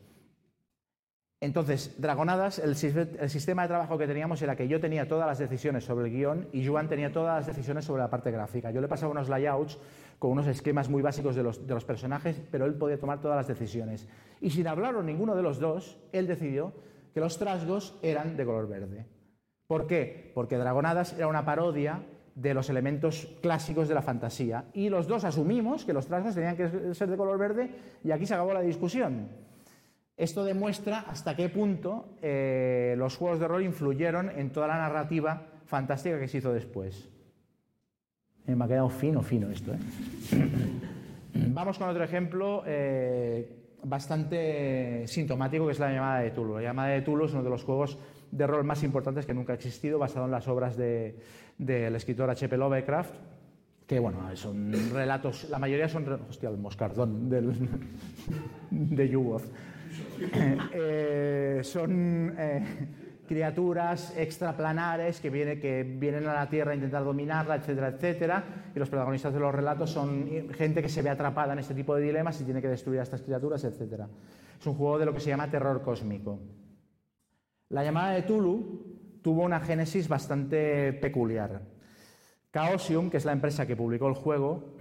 [1.44, 5.84] Entonces, Dragonadas, el, sistema de trabajo que teníamos era que yo tenía todas las decisiones
[5.84, 8.72] sobre el guion y Joan tenía todas las decisiones sobre la parte gráfica.
[8.72, 9.78] Yo le pasaba unos layouts
[10.20, 14.08] con unos esquemas muy básicos de los, personajes, pero él podía tomar todas las decisiones.
[14.40, 16.72] Y sin hablar con ninguno de los dos, él decidió
[17.14, 19.06] que los trasgos eran de color verde.
[19.68, 20.32] ¿Por qué?
[20.34, 24.68] Porque Dragonadas era una parodia de los elementos clásicos de la fantasía.
[24.74, 27.70] Y los dos asumimos que los trasgos tenían que ser de color verde
[28.02, 29.28] y aquí se acabó la discusión.
[30.16, 35.48] Esto demuestra hasta qué punto eh, los juegos de rol influyeron en toda la narrativa
[35.66, 37.10] fantástica que se hizo después.
[38.46, 39.74] Eh, me ha quedado fino, fino esto.
[39.74, 39.80] ¿eh?
[41.34, 42.64] Vamos con otro ejemplo
[43.84, 46.56] bastante sintomático, que es la llamada de Tulu.
[46.56, 47.98] La llamada de Tulu es uno de los juegos
[48.32, 52.56] de rol más importantes que nunca ha existido, basado en las obras del escritor H.P.
[52.56, 53.16] Lovecraft,
[53.88, 57.52] que bueno, son relatos, la mayoría son, hostia, el moscardón del,
[58.70, 59.44] de Yugoth.
[60.76, 62.64] Eh, son eh,
[63.28, 68.44] criaturas extraplanares que, viene, que vienen a la Tierra a intentar dominarla, etcétera, etcétera,
[68.76, 71.96] y los protagonistas de los relatos son gente que se ve atrapada en este tipo
[71.96, 74.08] de dilemas y tiene que destruir a estas criaturas, etcétera.
[74.60, 76.40] Es un juego de lo que se llama terror cósmico.
[77.70, 81.62] La llamada de Tulu tuvo una génesis bastante peculiar.
[82.54, 84.76] Chaosium, que es la empresa que publicó el juego,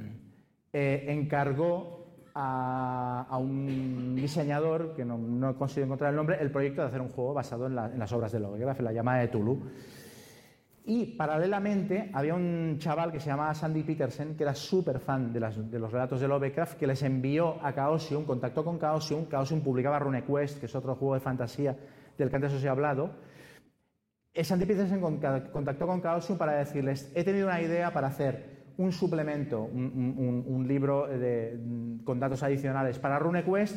[0.72, 2.01] eh, encargó
[2.34, 7.08] a, un diseñador, que no, he conseguido encontrar el nombre, el proyecto de hacer un
[7.08, 9.62] juego basado en, las obras de Lovecraft, en la llamada de Tulu.
[10.84, 15.38] Y paralelamente había un chaval que se llamaba Sandy Peterson, que era súper fan de,
[15.38, 20.58] los relatos de Lovecraft, que les envió a Chaosium, contactó con Chaosium, Chaosium publicaba RuneQuest,
[20.58, 21.76] que es otro juego de fantasía
[22.18, 23.10] del que antes os he hablado.
[24.34, 25.00] Eh, Sandy Peterson
[25.52, 31.08] contactó con Chaosium para decirles, he tenido una idea para hacer un suplemento, un, libro
[32.04, 33.76] con datos adicionales para RuneQuest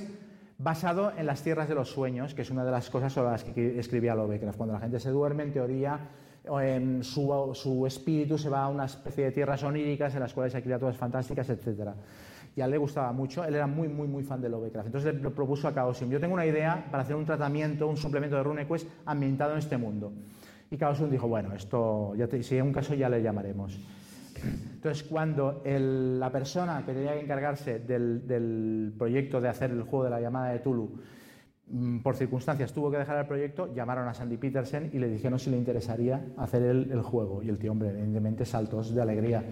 [0.57, 3.43] basado en las tierras de los sueños, que es una de las cosas sobre las
[3.43, 4.57] que escribía Lovecraft.
[4.57, 5.99] Cuando la gente se duerme, en teoría,
[7.01, 10.61] su, su, espíritu se va a una especie de tierras oníricas en las cuales hay
[10.61, 11.89] criaturas fantásticas, etc.
[12.55, 14.87] Y a él le gustaba mucho, él era muy, muy, muy fan de Lovecraft.
[14.87, 18.37] Entonces le propuso a Chaosium, yo tengo una idea para hacer un tratamiento, un suplemento
[18.37, 20.13] de RuneQuest ambientado en este mundo.
[20.71, 23.77] Y Chaosium dijo, bueno, esto, si hay un caso ya le llamaremos.
[24.43, 30.09] Entonces, cuando la persona que tenía que encargarse del, proyecto de hacer el juego de
[30.11, 30.89] la llamada de Tulu,
[31.67, 35.39] mm, por circunstancias tuvo que dejar el proyecto, llamaron a Sandy Peterson y le dijeron
[35.39, 37.41] si le interesaría hacer el, juego.
[37.41, 39.43] Y el tío, hombre, evidentemente saltos de alegría.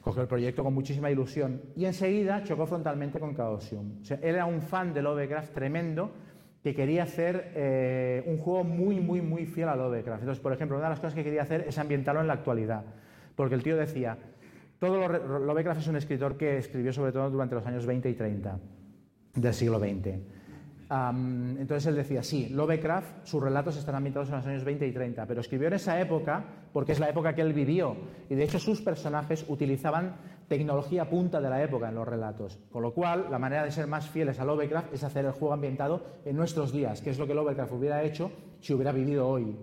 [0.00, 4.00] Cogió el proyecto con muchísima ilusión y enseguida chocó frontalmente con Chaosium.
[4.08, 6.12] Él era un fan de Lovecraft tremendo
[6.62, 10.22] que quería hacer eh, un juego muy, muy, muy fiel a Lovecraft.
[10.22, 12.84] Entonces, por ejemplo, una de las cosas que quería hacer es ambientarlo en la actualidad.
[13.38, 14.18] Porque el tío decía,
[14.80, 18.14] todo lo, Lovecraft es un escritor que escribió sobre todo durante los años 20 y
[18.14, 18.58] 30
[19.36, 20.18] del siglo XX.
[21.60, 25.24] entonces él decía, sí, Lovecraft, sus relatos están ambientados en los años 20 y 30,
[25.26, 27.96] pero escribió en esa época porque es la época que él vivió.
[28.28, 30.16] Y de hecho sus personajes utilizaban
[30.48, 32.58] tecnología punta de la época en los relatos.
[32.72, 35.54] Con lo cual, la manera de ser más fieles a Lovecraft es hacer el juego
[35.54, 39.56] ambientado en nuestros días, que es lo que Lovecraft hubiera hecho si hubiera vivido hoy.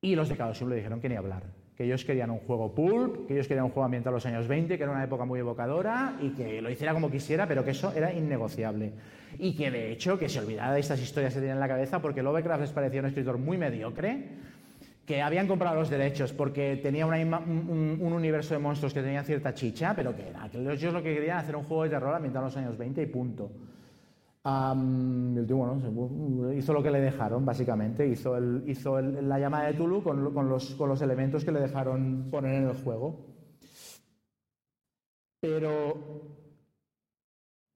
[0.00, 3.26] Y los de Chaosium le dijeron que ni hablar que ellos querían un juego pulp,
[3.26, 5.40] que ellos querían un juego ambientado en los años 20, que era una época muy
[5.40, 8.92] evocadora y que lo hiciera como quisiera, pero que eso era innegociable.
[9.38, 12.00] Y que de hecho que se olvidara de estas historias que tenían en la cabeza
[12.00, 14.22] porque Lovecraft les parecía un escritor muy mediocre,
[15.04, 19.92] que habían comprado los derechos porque tenía un, universo de monstruos que tenía cierta chicha,
[19.94, 22.54] pero que, era, que ellos lo que querían hacer un juego de terror ambientado en
[22.54, 23.50] los años 20 y punto
[24.44, 28.06] el tío, hizo lo que le dejaron, básicamente.
[28.06, 28.36] Hizo,
[28.66, 33.24] hizo la llamada de Tulu con, los, elementos que le dejaron poner en el juego.
[35.40, 35.94] Pero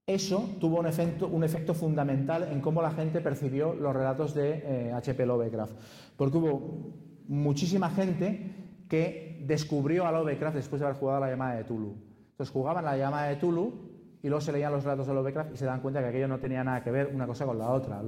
[0.06, 4.92] eso tuvo un efecto, un efecto fundamental en cómo la gente percibió los relatos de
[4.94, 5.22] H.P.
[5.22, 5.72] Eh, Lovecraft.
[6.16, 6.92] Porque hubo
[7.28, 11.94] muchísima gente que descubrió a Lovecraft después de haber jugado la llamada de Tulu.
[12.30, 13.88] Entonces jugaban la llamada de Tulu
[14.22, 16.38] y luego se leían los relatos de Lovecraft y se dan cuenta que aquello no
[16.38, 18.00] tenía nada que ver una cosa con la otra.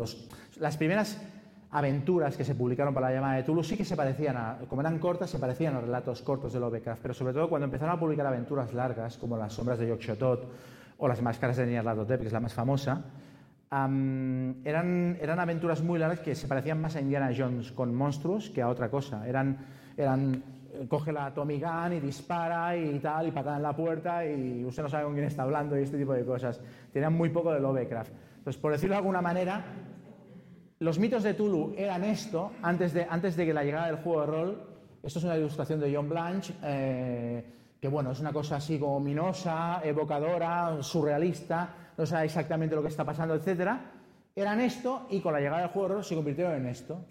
[0.59, 1.21] las primeras
[1.73, 4.81] aventuras que se publicaron para la llamada de Tulu sí que se parecían a, como
[4.81, 8.01] eran cortas, se parecían a relatos cortos de Lovecraft, pero sobre todo cuando empezaron a
[8.01, 10.47] publicar aventuras largas, como Las sombras de Yogg-Sothoth
[10.99, 13.05] o Las máscaras de Nyarlathotep, que es la más famosa,
[13.73, 18.63] eran, eran aventuras muy largas que se parecían más a Indiana Jones con monstruos que
[18.63, 19.29] a otra cosa.
[19.29, 19.59] Eran,
[19.97, 20.43] eran
[20.89, 24.83] coge la Tommy Gun y dispara y tal, y patada en la puerta y usted
[24.83, 26.61] no sabe con quién está hablando y este tipo de cosas.
[26.93, 28.13] Tenían muy poco de Lovecraft.
[28.39, 29.65] Entonces, por decirlo de alguna manera,
[30.79, 34.21] los mitos de Tulu eran esto antes de, antes de que la llegada del juego
[34.23, 34.63] de rol.
[35.03, 37.45] Esto es una ilustración de John Blanche, eh,
[37.81, 42.89] que bueno, es una cosa así como ominosa, evocadora, surrealista, no sabe exactamente lo que
[42.89, 43.73] está pasando, etc.
[44.35, 47.05] Eran esto y con la llegada del juego de rol se convirtieron en esto.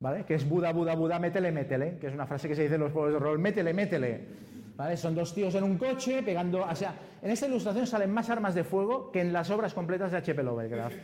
[0.00, 0.24] ¿Vale?
[0.24, 2.82] Que es Buda, Buda, Buda, métele, métele, que es una frase que se dice en
[2.82, 4.48] los juegos de rol, métele, métele.
[4.76, 4.96] ¿Vale?
[4.96, 6.62] Son dos tíos en un coche pegando.
[6.62, 10.12] O sea, en esta ilustración salen más armas de fuego que en las obras completas
[10.12, 10.40] de H.P.
[10.40, 10.96] Lovecraft.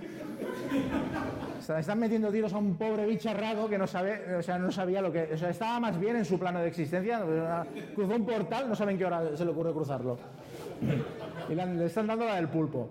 [1.76, 5.10] Están metiendo tiros a un pobre bicharrago que no sabe, o sea, no sabía lo
[5.10, 5.30] que.
[5.32, 7.24] O sea, estaba más bien en su plano de existencia.
[7.96, 10.18] Cruzó un portal, no saben qué hora se le ocurre cruzarlo.
[11.48, 12.90] Y le están dando la del pulpo.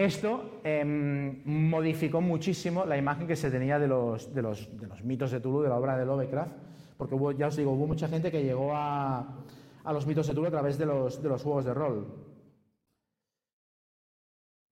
[0.00, 5.04] Esto em, modificó muchísimo la imagen que se tenía de los, de, los, de los,
[5.04, 6.56] mitos de Tulu, de la obra de Lovecraft,
[6.96, 9.44] porque ya os digo, hubo mucha gente que llegó a,
[9.84, 12.06] a los mitos de Tulu a través de los, de los juegos de rol.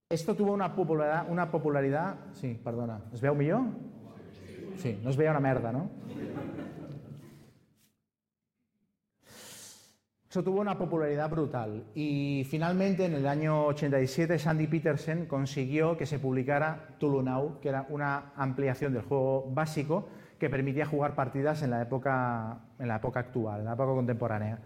[0.09, 2.15] Esto tuvo una popularidad, una popularidad...
[2.33, 3.03] Sí, perdona.
[3.13, 3.65] ¿Es veu millor?
[4.77, 5.91] Sí, no es veía una merda, no?
[10.31, 16.05] Eso tuvo una popularidad brutal y finalmente en el año 87 Sandy Peterson consiguió que
[16.05, 21.63] se publicara Tulu Now, que era una ampliación del juego básico que permitía jugar partidas
[21.63, 24.59] en la época, en la época actual, en la época contemporánea.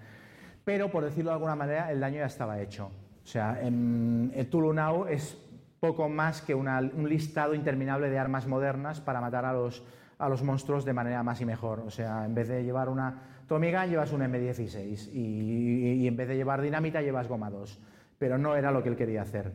[0.65, 2.91] Pero, por decirlo de alguna manera, el daño ya estaba hecho.
[3.23, 5.39] O sea, en, el Tulu Now es
[5.79, 9.85] poco más que un listado interminable de armas modernas para matar a los,
[10.19, 11.85] a los monstruos de manera más y mejor.
[11.87, 16.29] O sea, en vez de llevar una Tommy Gun llevas un M16 y, en vez
[16.29, 17.81] de llevar dinamita llevas goma 2,
[18.19, 19.53] pero no era lo que él quería hacer.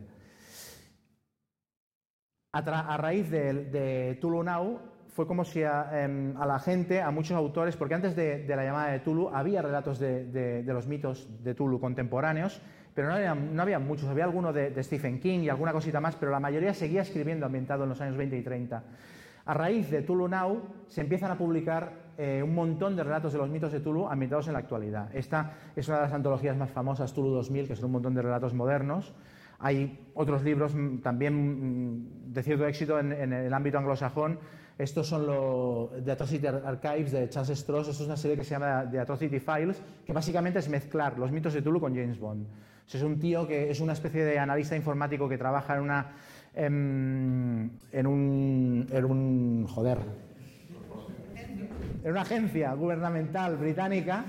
[2.52, 7.76] A, raíz de, Tulu Now fue como si em, a, la gente, a muchos autores,
[7.76, 12.60] porque antes de, la llamada de Tulu había relatos de, los mitos de Tulu contemporáneos,
[12.94, 16.16] pero no había, no había muchos, había alguno de, Stephen King y alguna cosita más,
[16.16, 18.82] pero la mayoría seguía escribiendo ambientado en los años 20 y 30.
[19.44, 23.38] A raíz de Tulu Now se empiezan a publicar eh, un montón de relatos de
[23.38, 25.08] los mitos de Tulu ambientados en la actualidad.
[25.14, 28.22] Esta es una de las antologías más famosas, Tulu 2000, que son un montón de
[28.22, 29.14] relatos modernos.
[29.60, 34.40] Hay otros libros mm, también mm, de cierto éxito en, el ámbito anglosajón.
[34.76, 37.86] Estos son los The Atrocity Archives de Charles Stross.
[37.86, 41.30] Esto es una serie que se llama The Atrocity Files, que básicamente es mezclar los
[41.30, 42.48] mitos de Tulu con James Bond.
[42.92, 46.06] es un tío que es una especie de analista informático que trabaja en una.
[46.52, 48.86] en, en un.
[48.90, 49.66] en un.
[49.68, 50.27] joder
[52.02, 54.24] en una agencia gubernamental británica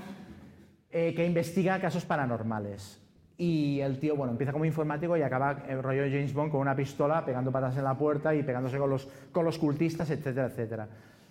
[0.90, 3.00] eh, que investiga casos paranormales.
[3.38, 6.60] Y el tío, bueno, empieza como informático y acaba el rollo de James Bond con
[6.60, 10.48] una pistola pegando patas en la puerta y pegándose con los, con los cultistas, etcétera,
[10.48, 10.88] etcétera.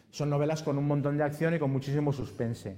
[0.09, 2.77] Son novelas con un montón de acción y con muchísimo suspense.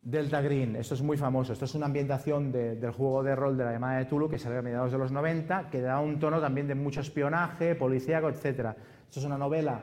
[0.00, 3.64] Delta Green, esto es muy famoso, esto es una ambientación del juego de rol de
[3.64, 6.40] la llamada de Tulu que salió a mediados de los 90, que da un tono
[6.40, 8.76] también de mucho espionaje, policíaco, etcétera.
[9.08, 9.80] Esto es una novela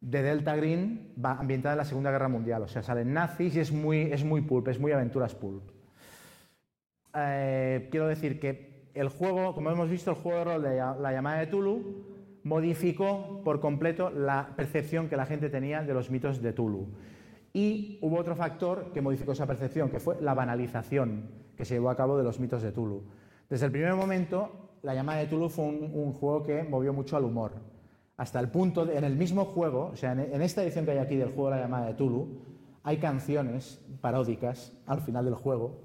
[0.00, 2.62] de Delta Green va ambientada en la Segunda Guerra Mundial.
[2.62, 5.62] O sea, salen nazis y es muy, es muy pulp, es muy aventuras pulp.
[7.14, 11.12] Eh, quiero decir que el juego, como hemos visto, el juego de rol de la
[11.12, 12.04] llamada de Tulu
[12.44, 16.86] modificó por completo la percepción que la gente tenía de los mitos de Tulu.
[17.52, 21.90] Y hubo otro factor que modificó esa percepción, que fue la banalización que se llevó
[21.90, 23.02] a cabo de los mitos de Tulu.
[23.48, 27.24] Desde el primer momento, la llamada de Tulu fue un juego que movió mucho al
[27.24, 27.75] humor
[28.16, 30.98] hasta el punto de, en el mismo juego, o sea, en, esta edición que hay
[30.98, 32.28] aquí del juego la llamada de Tulu,
[32.82, 35.80] hay canciones paródicas al final del juego.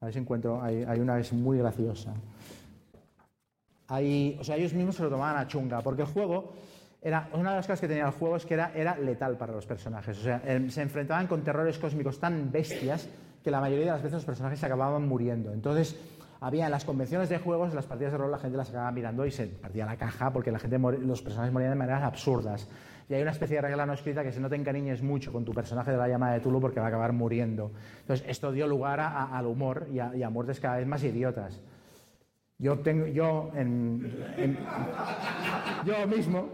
[0.00, 2.14] A ver si encuentro, hay, una que es muy graciosa.
[3.88, 6.54] Hay, o sea, ellos mismos se lo tomaban a chunga, porque el juego
[7.00, 9.52] era, una de las cosas que tenía el juego es que era, era letal para
[9.52, 10.18] los personajes.
[10.18, 13.08] O sea, em, se enfrentaban con terrores cósmicos tan bestias
[13.44, 15.52] que la mayoría de las veces los personajes se acababan muriendo.
[15.52, 15.96] Entonces,
[16.40, 18.92] había en las convenciones de juegos, en las partidas de rol, la gente las acababa
[18.92, 22.68] mirando y se partía la caja porque la gente los personajes morían de maneras absurdas.
[23.08, 25.44] Y hay una especie de regla no escrita que si no te encariñes mucho con
[25.44, 27.70] tu personaje de la llamada de Tulu porque va a acabar muriendo.
[28.00, 31.60] Entonces, esto dio lugar al humor y a, muertes cada vez más idiotas.
[32.58, 33.50] Yo, tengo, yo,
[35.84, 36.48] yo mismo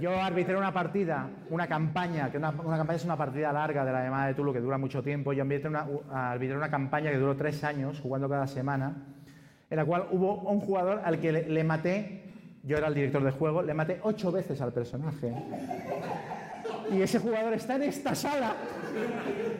[0.00, 4.02] yo arbitré una partida, una campaña, que una, campaña es una partida larga de la
[4.02, 5.32] llamada de Tulu que dura mucho tiempo.
[5.32, 8.96] Yo arbitré una, campaña que duró tres años, jugando cada semana,
[9.70, 12.24] en la cual hubo un jugador al que le, maté,
[12.64, 15.32] yo era el director de juego, le maté ocho veces al personaje.
[16.92, 18.54] Y ese jugador está en esta sala.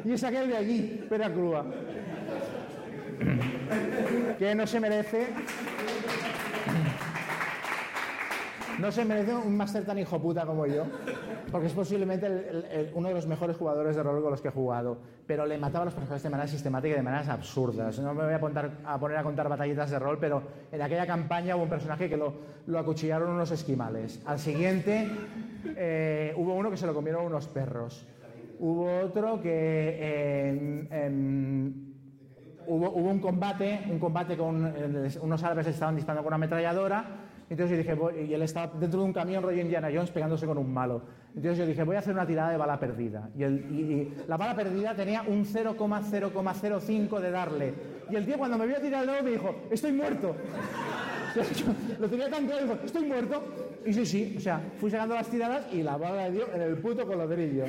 [0.05, 1.65] Y es aquel de allí, Pera Crua.
[4.41, 5.29] Que no se merece
[8.81, 10.85] no se merece un máster tan hijo puta como yo,
[11.53, 14.99] porque es posiblemente uno de los mejores jugadores de rol con los que he jugado,
[15.27, 17.99] pero le mataba a los personajes de manera sistemática y de maneras absurdas.
[17.99, 21.65] No me voy a, poner a contar batallitas de rol, pero en aquella campaña hubo
[21.65, 22.35] un personaje que lo,
[22.77, 24.23] acuchillaron unos esquimales.
[24.25, 25.09] Al siguiente
[25.77, 28.07] eh, hubo uno que se lo comieron unos perros.
[28.59, 30.89] Hubo otro que...
[32.67, 37.85] hubo, un combate, un combate con eh, unos árabes estaban disparando con una ametralladora entonces
[37.85, 40.73] yo dije, y él estaba dentro de un camión rollo Indiana Jones pegándose con un
[40.73, 41.03] malo.
[41.35, 43.29] Entonces yo dije, voy a hacer una tirada de bala perdida.
[43.37, 47.75] Y, la bala perdida tenía un 0,0,05 de darle.
[48.09, 50.37] Y el tío cuando me vio tirar el me dijo, estoy muerto.
[51.99, 53.43] lo tenía tan claro, dijo, estoy muerto.
[53.85, 56.63] Y sí, sí, o sea, fui sacando las tiradas y la bala le dio en
[56.63, 57.65] el puto colodrillo.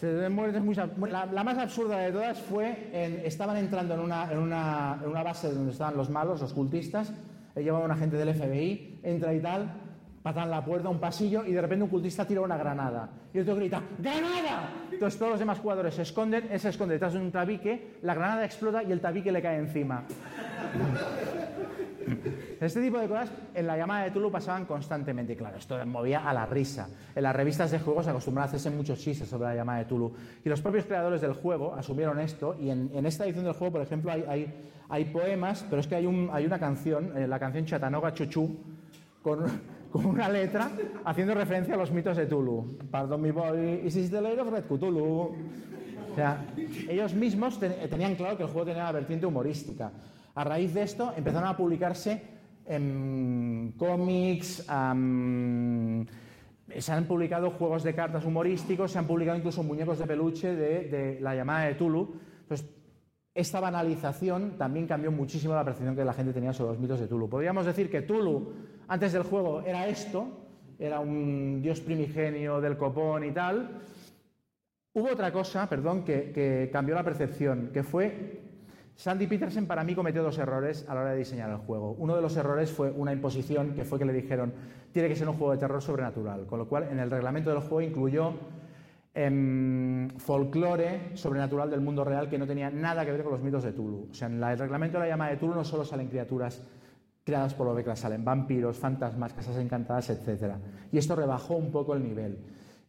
[0.00, 0.74] De muerte es muy,
[1.10, 5.08] la, la, más absurda de todas fue, en, estaban entrando en una, en, una, en
[5.08, 7.12] una base donde estaban los malos, los cultistas,
[7.54, 9.72] llevaba un agente del FBI, entra y tal,
[10.22, 13.08] patan la puerta, un pasillo, y de repente un cultista tira una granada.
[13.32, 14.70] Y otro grita, ¡Granada!
[14.90, 18.14] Entonces todos los demás jugadores se esconden, él se esconde detrás de un tabique, la
[18.14, 20.04] granada explota y el tabique le cae encima.
[22.60, 25.34] Este tipo de cosas en la llamada de Tulu pasaban constantemente.
[25.34, 26.88] Y claro, esto movía a la risa.
[27.14, 30.12] En las revistas de juegos se a hacerse muchos chistes sobre la llamada de Tulu.
[30.44, 32.56] Y los propios creadores del juego asumieron esto.
[32.58, 34.52] Y en, esta edición del juego, por ejemplo, hay,
[34.88, 38.56] hay, poemas, pero es que hay, un, hay una canción, eh, la canción Chattanooga Chuchu,
[39.22, 39.44] con,
[39.90, 40.70] con, una letra
[41.04, 42.78] haciendo referencia a los mitos de Tulu.
[42.90, 45.34] Pardon me boy, is this the lady of Red Cthulhu?
[46.12, 46.46] O sea,
[46.88, 49.92] ellos mismos tenían claro que el juego tenía una vertiente humorística.
[50.36, 52.20] A raíz de esto empezaron a publicarse
[52.66, 60.06] en cómics, se han publicado juegos de cartas humorísticos, se han publicado incluso muñecos de
[60.06, 62.16] peluche de, la llamada de Tulu.
[62.42, 62.68] Entonces,
[63.34, 67.06] esta banalización también cambió muchísimo la percepción que la gente tenía sobre los mitos de
[67.06, 67.30] Tulu.
[67.30, 68.52] Podríamos decir que Tulu,
[68.88, 70.28] antes del juego, era esto,
[70.78, 73.80] era un dios primigenio del copón y tal.
[74.92, 78.45] Hubo otra cosa, perdón, que cambió la percepción, que fue
[78.96, 81.94] Sandy Peterson para mí cometió dos errores a la hora de diseñar el juego.
[81.98, 84.54] Uno de los errores fue una imposición que fue que le dijeron
[84.90, 87.60] tiene que ser un juego de terror sobrenatural, con lo cual en el reglamento del
[87.60, 88.32] juego incluyó
[89.12, 93.64] em, folclore sobrenatural del mundo real que no tenía nada que ver con los mitos
[93.64, 94.08] de Tulu.
[94.10, 96.62] O sea, en el reglamento de la llama de Tulu no solo salen criaturas
[97.22, 100.54] creadas por Lovecraft, salen vampiros, fantasmas, casas encantadas, etc.
[100.90, 102.38] Y esto rebajó un poco el nivel.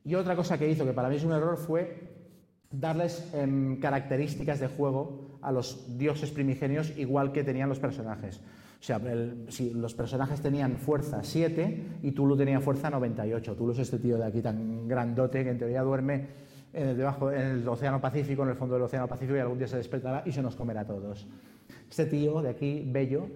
[0.06, 2.16] Y otra cosa que hizo, que para mí es un error, fue
[2.72, 8.42] darles em, características de juego a los dioses primigenios igual que tenían los personajes.
[8.80, 9.00] O sea,
[9.48, 13.56] si los personajes tenían fuerza 7 y Tulu tenía fuerza 98.
[13.56, 16.28] Tulu es este tío de aquí tan grandote que en teoría duerme
[16.74, 19.58] en el, debajo, en el Océano Pacífico, en el fondo del Océano Pacífico y algún
[19.58, 21.26] día se despertará y se nos comerá a todos.
[21.90, 23.28] Este tío de aquí, bello,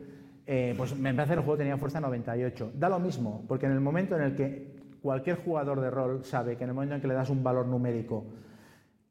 [0.46, 2.74] eh, pues me parece que el juego tenía fuerza 98.
[2.76, 6.58] Da lo mismo, porque en el momento en el que cualquier jugador de rol sabe
[6.58, 8.26] que en el momento en que le das un valor numérico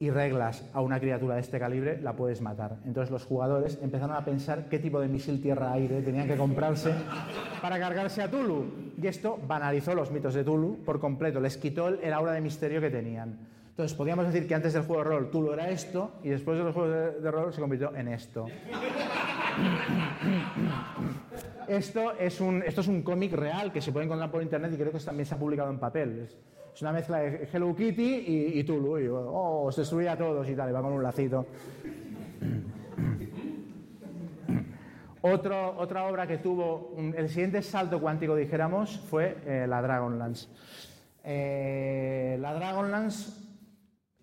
[0.03, 2.79] y reglas a una criatura de este calibre, la puedes matar.
[2.87, 6.95] Entonces los jugadores empezaron a pensar qué tipo de misil tierra-aire tenían que comprarse
[7.61, 8.95] para cargarse a Tulu.
[8.97, 12.81] Y esto banalizó los mitos de Tulu por completo, les quitó el aura de misterio
[12.81, 13.47] que tenían.
[13.69, 16.65] Entonces podríamos decir que antes del juego de rol Tulu era esto y después de
[16.65, 18.47] los juegos de, rol se convirtió en esto.
[21.69, 24.93] Esto es un, es un cómic real que se puede encontrar por internet y creo
[24.93, 26.27] que también se ha publicado en papel.
[26.75, 28.99] Es una mezcla de Hello Kitty y, Tulu.
[28.99, 31.47] Y, oh, se destruye a todos y tal, y va con un lacito.
[35.23, 40.49] otra obra que tuvo el siguiente salto cuántico, dijéramos, fue eh, la Dragonlance.
[41.23, 43.33] Eh, la Dragonlance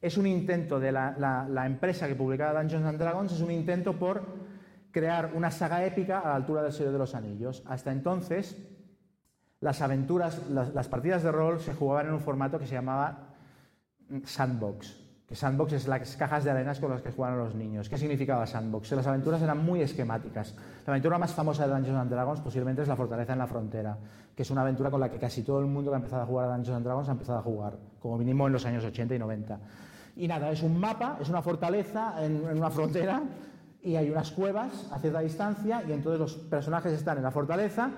[0.02, 1.16] es un intento de la,
[1.50, 4.24] la, empresa que publicaba Dungeons and Dragons, es un intento por
[4.92, 7.64] crear una saga épica a la altura del Señor de los Anillos.
[7.68, 8.58] Hasta entonces,
[9.60, 13.30] las aventuras, las, partidas de rol se jugaban en un formato que se llamaba
[14.24, 15.08] sandbox.
[15.28, 17.90] Que sandbox es las cajas de arenas con las que juegan los niños.
[17.90, 18.92] ¿Qué significaba sandbox?
[18.92, 20.56] Las aventuras eran muy esquemáticas.
[20.86, 23.98] La aventura más famosa de Dungeons and Dragons posiblemente es La Fortaleza en la Frontera,
[24.34, 26.26] que es una aventura con la que casi todo el mundo que ha empezado a
[26.26, 29.16] jugar a Dungeons and Dragons ha empezado a jugar, como mínimo en los años 80
[29.16, 29.60] y 90.
[30.16, 33.22] Y nada, es un mapa, es una fortaleza en una frontera
[33.82, 37.92] y hay unas cuevas a cierta distancia y entonces los personajes están en la fortaleza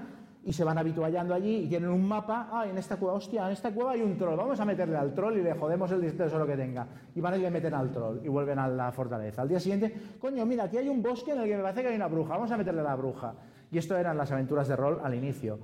[0.43, 3.51] y se van habituallando allí y tienen un mapa, ah, en esta cueva, hostia, en
[3.51, 6.47] esta cueva hay un troll, vamos a meterle al troll y le jodemos el lo
[6.47, 6.87] que tenga.
[7.13, 9.41] Y van y le meten al troll y vuelven a la fortaleza.
[9.41, 11.89] Al día siguiente, coño, mira, aquí hay un bosque en el que me parece que
[11.89, 13.33] hay una bruja, vamos a meterle a la bruja.
[13.71, 15.59] Y esto eran las aventuras de rol al inicio.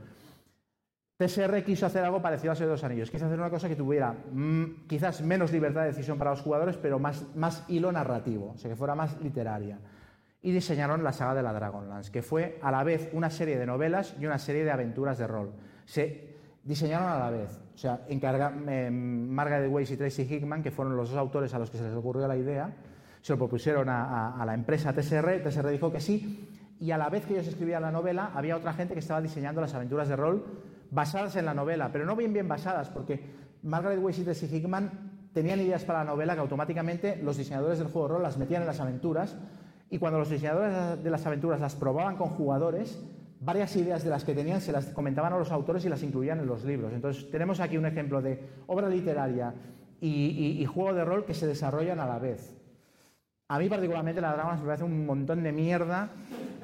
[1.18, 3.78] TSR quiso hacer algo parecido a Señor de los Anillos, quiso hacer una cosa que
[3.78, 8.52] tuviera mm, quizás menos libertad de decisión para los jugadores, pero más, más hilo narrativo,
[8.54, 9.80] o sea, que fuera más literaria
[10.46, 13.66] y diseñaron la saga de la Dragonlance, que fue a la vez una serie de
[13.66, 15.52] novelas y una serie de aventuras de rol.
[15.86, 17.60] Se diseñaron a la vez.
[17.74, 21.58] O sea, encarga, eh, Margaret Weiss y Tracy Hickman, que fueron los dos autores a
[21.58, 22.72] los que se les ocurrió la idea,
[23.22, 26.48] se lo propusieron a, la empresa TSR, TSR dijo que sí,
[26.80, 29.62] y a la vez que ellos escribían la novela, había otra gente que estaba diseñando
[29.62, 30.46] las aventuras de rol
[30.92, 33.20] basadas en la novela, pero no bien bien basadas, porque
[33.64, 34.92] Margaret Weiss y Tracy Hickman
[35.34, 38.62] tenían ideas para la novela que automáticamente los diseñadores del juego de rol las metían
[38.62, 39.36] en las aventuras,
[39.90, 43.00] y cuando los diseñadores de las aventuras las probaban con jugadores,
[43.40, 46.40] varias ideas de las que tenían se las comentaban a los autores y las incluían
[46.40, 46.92] en los libros.
[46.94, 49.54] Entonces, tenemos aquí un ejemplo de obra literaria
[50.02, 52.54] y, juego de rol que se desarrollan a la vez.
[53.48, 56.10] A mí particularmente la Dragons me parece un montón de mierda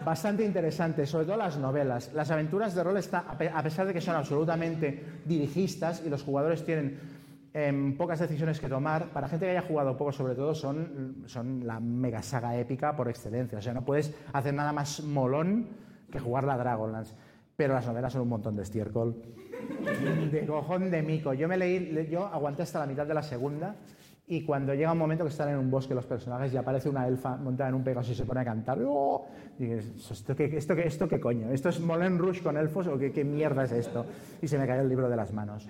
[0.04, 2.12] bastante interesante, sobre todo las novelas.
[2.14, 6.66] Las aventuras de rol, está, a pesar de que son absolutamente dirigistas y los jugadores
[6.66, 7.00] tienen
[7.54, 9.10] em, pocas decisiones que tomar.
[9.10, 13.10] Para gente que haya jugado poco, sobre todo, son, son la mega saga épica por
[13.10, 13.58] excelencia.
[13.58, 15.68] O sea, no puedes hacer nada más molón
[16.12, 17.16] que jugar la Dragonlance.
[17.56, 19.22] Pero las novelas son un montón de estiércol.
[20.32, 21.34] De cojón de mico.
[21.34, 23.76] Yo me leí, yo aguanté hasta la mitad de la segunda
[24.32, 27.06] y cuando llega un momento que están en un bosque los personajes y aparece una
[27.06, 29.26] elfa montada en un pegaso y se pone a cantar, ¡oh!
[29.60, 31.52] ¿esto qué, esto, qué, ¿esto qué coño?
[31.52, 34.06] ¿Esto es Molen Rush con elfos o qué, qué mierda es esto?
[34.42, 35.68] Y se me cayó el libro de las manos.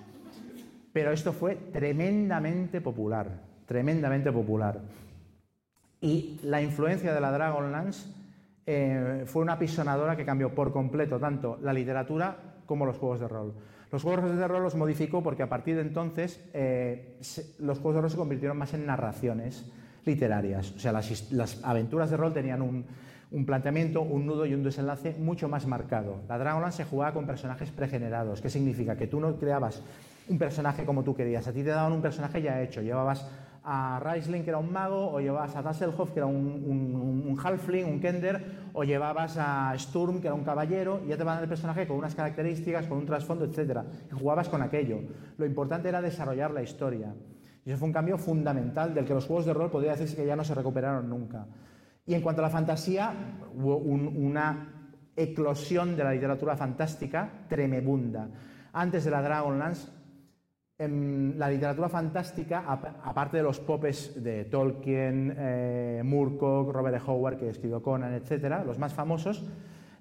[0.94, 3.28] Pero esto fue tremendamente popular,
[3.66, 4.82] tremendamente popular.
[6.02, 8.10] Y la influencia de la Dragonlance
[8.66, 12.36] eh, fue una pisonadora que cambió por completo tanto la literatura
[12.66, 13.54] como los juegos de rol.
[13.92, 17.20] Los juegos de rol los modificó porque a partir de entonces eh,
[17.60, 19.66] los juegos de rol se convirtieron más en narraciones
[20.06, 20.72] literarias.
[20.72, 25.50] O sea, las, aventuras de rol tenían un, planteamiento, un nudo y un desenlace mucho
[25.50, 26.22] más marcado.
[26.30, 28.42] La Dragonlance se jugaba con personajes pregenerados.
[28.42, 28.96] ¿Qué significa?
[28.96, 29.84] Que tú no creabas
[30.28, 31.48] un personaje como tú querías.
[31.48, 32.82] A ti te daban un personaje ya hecho.
[32.82, 33.28] Llevabas
[33.64, 37.86] a Reisling, que era un mago, o llevabas a Dasselhoff, que era un, un, halfling,
[37.86, 41.50] un kender, o llevabas a Sturm, que era un caballero, y ya te van el
[41.50, 43.82] personaje con unas características, con un trasfondo, etc.
[44.12, 45.00] Y jugabas con aquello.
[45.38, 47.14] Lo importante era desarrollar la historia.
[47.64, 50.26] Y eso fue un cambio fundamental del que los juegos de rol podría decirse que
[50.26, 51.46] ya no se recuperaron nunca.
[52.06, 53.14] Y en cuanto a la fantasía,
[53.56, 54.82] hubo una
[55.16, 58.28] eclosión de la literatura fantástica tremebunda.
[58.74, 59.92] Antes de la Dragonlance
[60.82, 62.64] en la literatura fantástica,
[63.04, 67.02] aparte de los popes de Tolkien, eh, Moorcock, Robert E.
[67.06, 69.46] Howard, que escribió Conan, etc., los más famosos,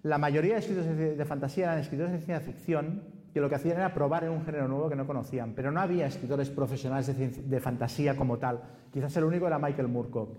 [0.03, 3.03] la mayoría de escritores de fantasía eran escritores de ciencia ficción
[3.33, 5.81] que lo que hacían era probar en un género nuevo que no conocían, pero no
[5.81, 8.61] había escritores profesionales de, fantasía como tal.
[8.91, 10.39] Quizás el único era Michael Moorcock.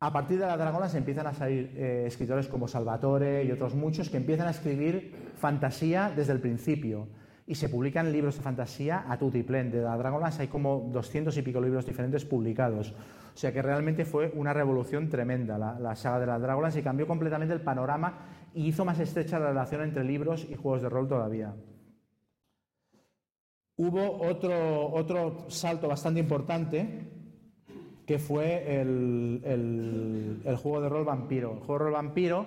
[0.00, 3.74] A partir de la Dragona se empiezan a salir eh, escritores como Salvatore y otros
[3.74, 7.06] muchos que empiezan a escribir fantasía desde el principio
[7.46, 9.70] y se publican libros de fantasía a tutiplén.
[9.70, 12.92] De la Dragonlance hay como 200 y pico libros diferentes publicados.
[12.92, 17.06] O sea que realmente fue una revolución tremenda la, saga de la Dragonlance y cambió
[17.06, 18.18] completamente el panorama
[18.54, 21.54] y hizo más estrecha la relación entre libros y juegos de rol todavía.
[23.76, 27.10] Hubo otro, otro salto bastante importante
[28.06, 31.54] que fue el, el, el juego de rol vampiro.
[31.54, 32.46] El juego de rol vampiro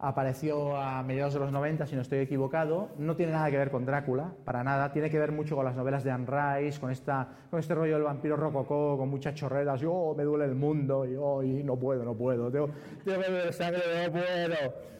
[0.00, 2.88] apareció a mediados de los 90, si no estoy equivocado.
[2.98, 4.92] No tiene nada que ver con Drácula, para nada.
[4.92, 7.94] Tiene que ver mucho con las novelas de Anne Rice, con, esta, con este rollo
[7.94, 9.80] del vampiro rococó, con muchas chorreras.
[9.80, 12.50] Yo oh, me duele el mundo, y, oh, no puedo, no puedo.
[12.50, 12.70] Tengo,
[13.04, 14.90] tengo que sangre, no puedo.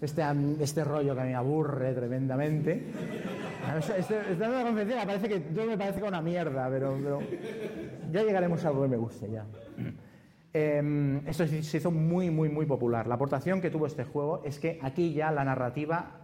[0.00, 0.22] Este,
[0.60, 2.84] este rollo que me aburre tremendamente.
[3.96, 7.20] Este, esta nueva convención parece que yo me parece una mierda, pero, pero
[8.12, 9.44] ya llegaremos a algo que me guste ya.
[10.56, 13.08] Eh, esto se hizo muy, muy, muy popular.
[13.08, 16.20] La aportación que tuvo este juego es que aquí ya la narrativa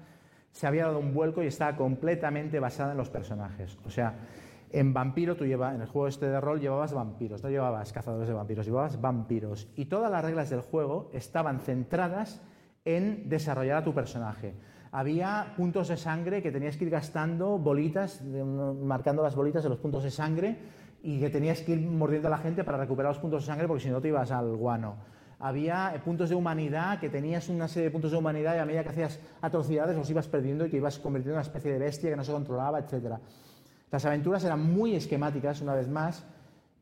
[0.53, 3.77] se había dado un vuelco y estaba completamente basada en los personajes.
[3.85, 4.15] O sea,
[4.71, 8.29] en Vampiro, tú llevas, en el juego este de rol llevabas vampiros, no llevabas cazadores
[8.29, 9.69] de vampiros, llevabas vampiros.
[9.75, 12.41] Y todas las reglas del juego estaban centradas
[12.85, 14.55] en desarrollar a tu personaje.
[14.93, 19.79] Había puntos de sangre que tenías que ir gastando bolitas, marcando las bolitas de los
[19.79, 20.59] puntos de sangre
[21.03, 23.67] y que tenías que ir mordiendo a la gente para recuperar los puntos de sangre
[23.67, 24.97] porque si no te ibas al guano.
[25.39, 28.67] Había eh, puntos de humanidad, que tenías una serie de puntos de humanidad y a
[28.67, 31.79] medida que hacías atrocidades los ibas perdiendo y te ibas convirtiendo en una especie de
[31.79, 33.15] bestia que no se controlaba, etc.
[33.91, 36.25] Las aventuras eran muy esquemáticas, una vez más,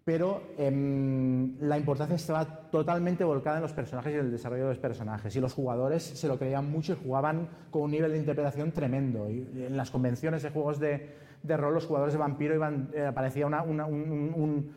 [0.08, 4.68] pero em, la importancia estaba totalmente volcada en los personajes y en el desarrollo de
[4.70, 5.36] los personajes.
[5.36, 9.28] Y los jugadores se lo creían mucho y jugaban con un nivel de interpretación tremendo.
[9.28, 11.10] Y en las convenciones de juegos de,
[11.42, 14.72] de rol, los jugadores de vampiro iban, eh, aparecía un,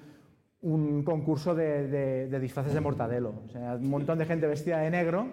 [1.06, 3.34] concurso de, disfraces de mortadelo.
[3.46, 5.28] O sea, un montón de gente vestida de negro,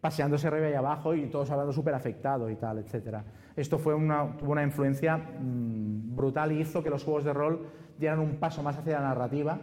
[0.00, 3.18] paseándose arriba y abajo y todos hablando súper afectados y tal, etc.
[3.54, 7.85] Esto fue una, tuvo una influencia mm, brutal y hizo que los juegos de rol
[7.98, 9.58] dieran un paso más hacia la narrativa,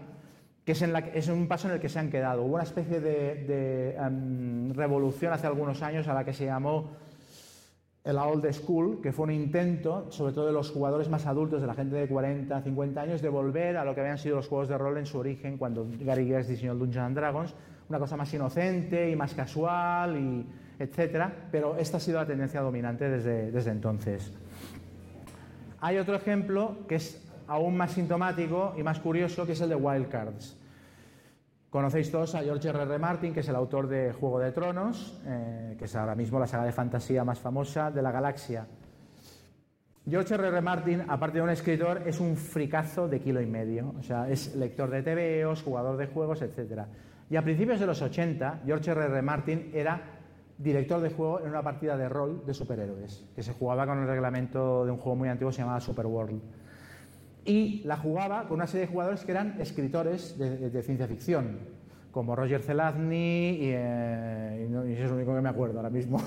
[0.66, 1.04] que es, la,
[1.34, 2.44] un paso en el que se han quedado.
[2.44, 6.92] Hubo una especie de, em, revolución hace algunos años a la que se llamó
[8.04, 11.68] el Old School, que fue un intento, sobre todo de los jugadores más adultos, de
[11.68, 14.68] la gente de 40, 50 años, de volver a lo que habían sido los juegos
[14.68, 17.56] de rol en su origen, cuando Gary Gygax diseñó Dungeons and Dragons,
[17.88, 20.46] una cosa más inocente y más casual, y
[20.80, 24.34] etcétera, pero esta ha sido la tendencia dominante desde entonces.
[25.80, 29.76] Hay otro ejemplo que es aún más sintomático y más curioso, que es el de
[29.76, 30.58] Wildcards.
[31.70, 32.84] Conocéis todos a George R.
[32.84, 33.00] R.
[33.00, 36.46] Martin, que es el autor de Juego de Tronos, eh, que es ahora mismo la
[36.46, 38.68] saga de fantasía más famosa de la galaxia.
[40.08, 40.50] George R.
[40.50, 40.62] R.
[40.62, 43.96] Martin, aparte de un escritor, es un fricazo de kilo y medio.
[43.98, 46.84] O sea, es lector de TVOs, jugador de juegos, etc.
[47.30, 49.06] Y a principios de los 80, George R.
[49.06, 49.22] R.
[49.24, 50.00] Martin era
[50.60, 54.08] director de juego en una partida de rol de superhéroes, que se jugaba con el
[54.08, 56.41] reglamento de un juego muy antiguo que se llamaba Superworld.
[57.46, 61.60] Y la jugaba con una serie de jugadores que eran escritores de, ciencia ficción,
[62.12, 66.18] como Roger Zelazny y, eh, y, es lo único que me acuerdo ahora mismo.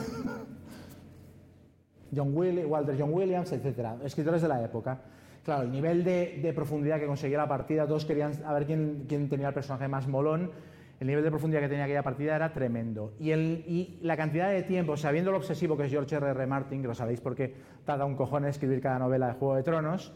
[2.14, 5.01] John Walter John Williams, etcétera, escritores de la época.
[5.45, 9.29] Claro, el nivel de, profundidad que conseguía la partida, todos querían a ver quién, quién
[9.29, 10.51] tenía el personaje más molón
[10.99, 13.12] el nivel de profundidad que tenía aquella partida era tremendo.
[13.21, 16.31] Y, el, y la cantidad de tiempo, sabiendo lo obsesivo que es George R.
[16.31, 16.47] R.
[16.47, 17.55] Martin, que lo sabéis porque
[17.85, 20.14] tarda un cojón en escribir cada novela de Juego de Tronos,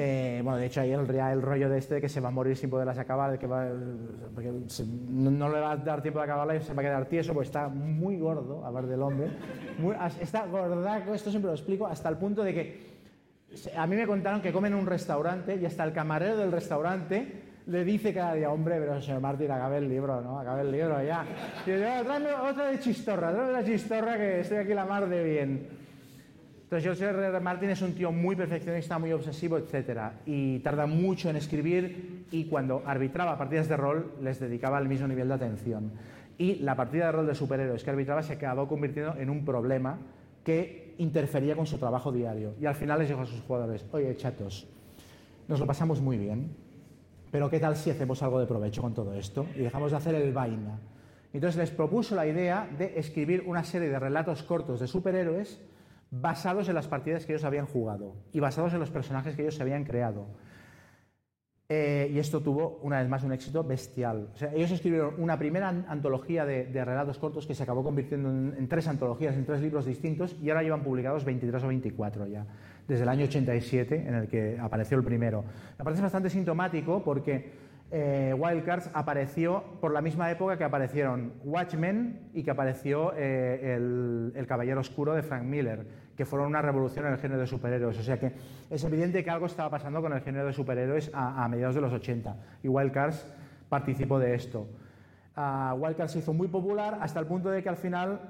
[0.00, 2.30] eh, bueno, de hecho hay el, el rollo de este de que se va a
[2.30, 3.66] morir sin poderlas acabar, de que va,
[4.32, 4.52] porque
[5.08, 7.48] no, le va a dar tiempo de acabarla y se va a quedar tieso, porque
[7.48, 9.28] está muy gordo, a ver del hombre,
[10.20, 12.88] está gordaco, esto siempre lo explico, hasta el punto de que
[13.76, 17.42] a mí me contaron que comen en un restaurante y hasta el camarero del restaurante
[17.66, 20.38] le dice cada día, hombre, pero señor Martín, acabe el libro, ¿no?
[20.38, 21.26] Acabe el libro ya.
[21.66, 25.24] Y dice, tráeme otra de chistorra, tráeme la chistorra que estoy aquí la mar de
[25.24, 25.77] bien.
[26.68, 27.40] Entonces, José R.
[27.40, 30.12] Martín es un tío muy perfeccionista, muy obsesivo, etc.
[30.26, 35.08] Y tarda mucho en escribir y cuando arbitraba partidas de rol les dedicaba el mismo
[35.08, 35.92] nivel de atención.
[36.36, 39.96] Y la partida de rol de superhéroes que arbitraba se acabó convirtiendo en un problema
[40.44, 42.52] que interfería con su trabajo diario.
[42.60, 44.68] Y al final les dijo a sus jugadores, oye, chatos,
[45.48, 46.50] nos lo pasamos muy bien,
[47.30, 50.14] pero ¿qué tal si hacemos algo de provecho con todo esto y dejamos de hacer
[50.16, 50.78] el vaina?
[51.32, 55.62] Entonces les propuso la idea de escribir una serie de relatos cortos de superhéroes
[56.10, 59.54] basados en las partidas que ellos habían jugado y basados en los personajes que ellos
[59.54, 60.26] se habían creado.
[61.70, 64.30] Eh, y esto tuvo, una vez más, un éxito bestial.
[64.54, 68.88] ellos escribieron una primera antología de, relatos cortos que se acabó convirtiendo en, en, tres
[68.88, 72.46] antologías, en tres libros distintos, y ahora llevan publicados 23 o 24 ya
[72.88, 75.44] desde el año 87, en el que apareció el primero.
[75.78, 82.30] Me parece bastante sintomático porque eh, Wildcards apareció por la misma época que aparecieron Watchmen
[82.34, 87.14] y que apareció eh, el, Caballero Oscuro de Frank Miller, que fueron una revolución en
[87.14, 87.98] el género de superhéroes.
[87.98, 88.32] O sea que
[88.68, 91.92] es evidente que algo estaba pasando con el género de superhéroes a, mediados de los
[91.92, 93.26] 80 y Wildcards
[93.70, 94.66] participó de esto.
[95.36, 98.20] Uh, Wildcards se hizo muy popular hasta el punto de que al final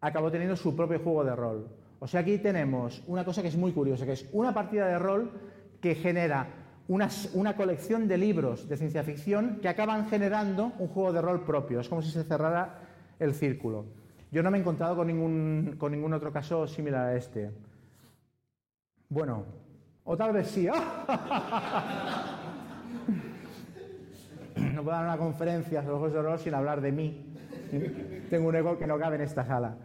[0.00, 1.68] acabó teniendo su propio juego de rol.
[1.98, 4.98] O sea, aquí tenemos una cosa que es muy curiosa, que es una partida de
[4.98, 5.32] rol
[5.80, 6.46] que genera
[6.88, 11.80] una, colección de libros de ciencia ficción que acaban generando un juego de rol propio.
[11.80, 12.80] Es como si se cerrara
[13.18, 13.84] el círculo.
[14.30, 17.50] Yo no me he encontrado con ningún, con ningún otro caso similar a este.
[19.08, 19.44] Bueno,
[20.04, 20.66] o tal vez sí.
[24.56, 27.34] no puedo dar una conferencia sobre juegos de rol sin hablar de mí.
[28.30, 29.76] Tengo un ego que no cabe en esta sala.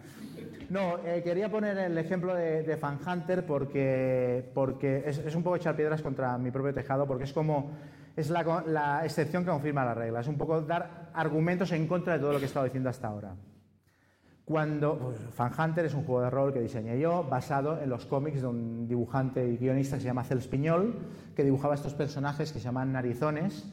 [0.70, 5.76] No, eh, quería poner el ejemplo de, Fan Hunter porque, porque es, un poco echar
[5.76, 7.72] piedras contra mi propio tejado, porque es como
[8.16, 10.22] es la, excepción que confirma la regla.
[10.22, 13.08] Es un poco dar argumentos en contra de todo lo que he estado diciendo hasta
[13.08, 13.36] ahora.
[14.46, 18.06] Cuando pues, Fan Hunter es un juego de rol que diseñé yo, basado en los
[18.06, 20.96] cómics de un dibujante y guionista que se llama Cels Piñol,
[21.36, 23.66] que dibujaba estos personajes que se llaman narizones.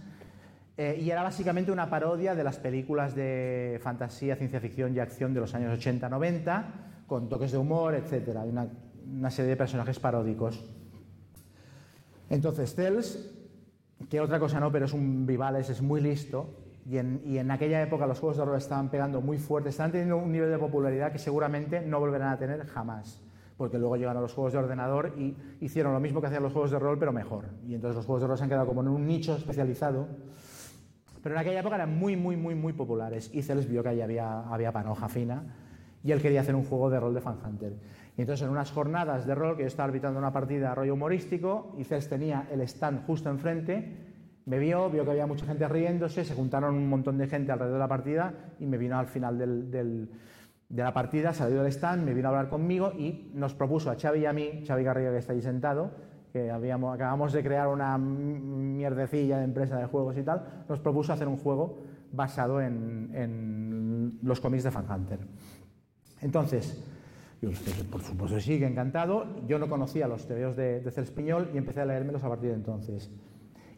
[0.82, 5.34] Eh, y era básicamente una parodia de las películas de fantasía, ciencia ficción y acción
[5.34, 6.64] de los años 80-90,
[7.06, 8.38] con toques de humor, etc.
[8.38, 10.64] Hay una, serie de personajes paródicos.
[12.30, 13.30] Entonces, Tels,
[14.08, 16.48] que otra cosa no, pero es un Vivales, es muy listo,
[16.86, 20.32] y en, aquella época los juegos de rol estaban pegando muy fuerte, estaban teniendo un
[20.32, 23.20] nivel de popularidad que seguramente no volverán a tener jamás,
[23.58, 26.70] porque luego llegaron los juegos de ordenador y hicieron lo mismo que hacían los juegos
[26.70, 27.50] de rol, pero mejor.
[27.68, 30.08] Y entonces los juegos de rol se han quedado como en un nicho especializado
[31.22, 34.00] pero en aquella época eran muy, muy, muy, muy populares y Cels vio que ahí
[34.00, 35.42] había, había panoja fina
[36.02, 37.74] y él quería hacer un juego de rol de Fan Hunter.
[38.16, 41.74] Y entonces en unas jornadas de rol que yo estaba arbitrando una partida rollo humorístico
[41.78, 44.10] y Cels tenía el stand justo enfrente,
[44.46, 47.74] me vio, vio que había mucha gente riéndose, se juntaron un montón de gente alrededor
[47.74, 52.14] de la partida y me vino al final de la partida, salió del stand, me
[52.14, 55.18] vino a hablar conmigo y nos propuso a Xavi y a mí, Xavi Garriga que
[55.18, 55.92] está ahí sentado,
[56.32, 61.12] que habíamos, acabamos de crear una mierdecilla de empresa de juegos y tal, nos propuso
[61.12, 61.78] hacer un juego
[62.12, 65.18] basado en, los cómics de Fan Hunter.
[66.20, 66.82] Entonces,
[67.40, 67.50] yo,
[67.90, 69.46] por supuesto sí, que encantado.
[69.46, 72.56] Yo no conocía los tebeos de, de Celspiñol y empecé a leérmelos a partir de
[72.56, 73.10] entonces.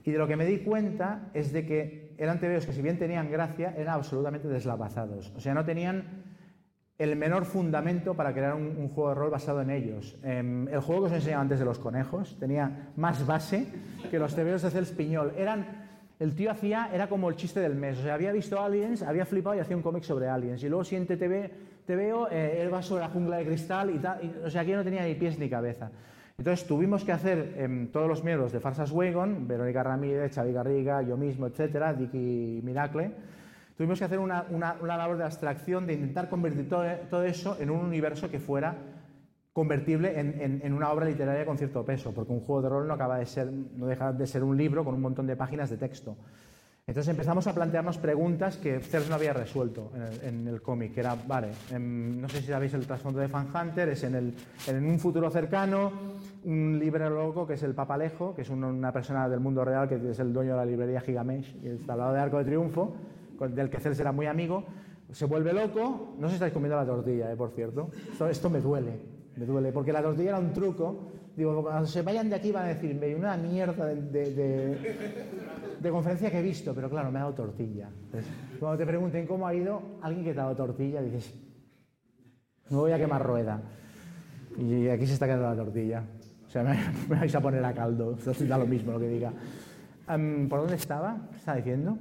[0.05, 2.99] Y de lo que me di cuenta es de que eran tebeos que si bien
[2.99, 5.33] tenían gracia, eran absolutamente deslavazados.
[5.37, 6.22] O sea, no tenían
[7.03, 10.17] el menor fundamento para crear un, juego de rol basado en ellos.
[10.23, 13.67] Em, el juego que os enseñaba antes de los conejos tenía más base
[14.11, 15.33] que los TVOs de Cels Piñol.
[15.37, 15.67] Eran,
[16.21, 17.99] el tío hacía, era como el chiste del mes.
[17.99, 20.63] O sea, había visto Aliens, había flipado y hacía un cómic sobre Aliens.
[20.63, 21.51] Y luego, siguiente TV,
[21.85, 24.43] te veo, eh, él va sobre la jungla de cristal y tal.
[24.45, 25.91] o sea, aquí no tenía ni pies ni cabeza.
[26.39, 31.03] Entonces tuvimos que hacer em, todos los miembros de Farsas Wagon, Verónica Ramírez, Xavi Garriga,
[31.03, 33.11] yo mismo, etcétera, Dicky Miracle
[33.77, 38.31] Tuvimos que hacer una, labor de abstracción, de intentar convertir todo, eso en un universo
[38.31, 38.77] que fuera
[39.53, 43.19] convertible en, una obra literaria con cierto peso, porque un juego de rol no acaba
[43.19, 46.17] de ser, no deja de ser un libro con un montón de páginas de texto.
[46.85, 51.15] Entonces empezamos a plantearnos preguntas que CERS no había resuelto en el, cómic, que era,
[51.15, 54.35] vale, em, no sé si sabéis el trasfondo de Fan Hunter, es en, el,
[54.67, 55.93] en un futuro cercano,
[56.45, 60.11] un libre loco que es el Papalejo, que es una persona del mundo real, que
[60.11, 62.97] es el dueño de la librería Gigamesh, y está al lado de Arco de Triunfo,
[63.51, 64.65] del que CERS era muy amigo,
[65.11, 67.91] se vuelve loco, no se estáis comiendo la tortilla, eh, por cierto,
[68.31, 69.01] esto me duele,
[69.37, 72.67] me duele, porque la tortilla era un truco Digo, cuando se vayan de aquí van
[72.67, 74.77] a decir, me una mierda de,
[75.91, 77.89] conferencia que he visto, pero claro, me ha dado tortilla.
[78.61, 81.33] cuando te pregunten cómo ha ido, alguien que te ha dado tortilla, dices,
[82.69, 83.63] me voy a quemar rueda.
[84.59, 86.05] Y aquí se está quedando la tortilla.
[86.47, 86.63] O sea,
[87.09, 88.15] me, vais a poner a caldo.
[88.47, 89.33] Da lo mismo lo que diga.
[90.07, 91.29] ¿Por dónde estaba?
[91.31, 91.97] ¿Qué estaba diciendo?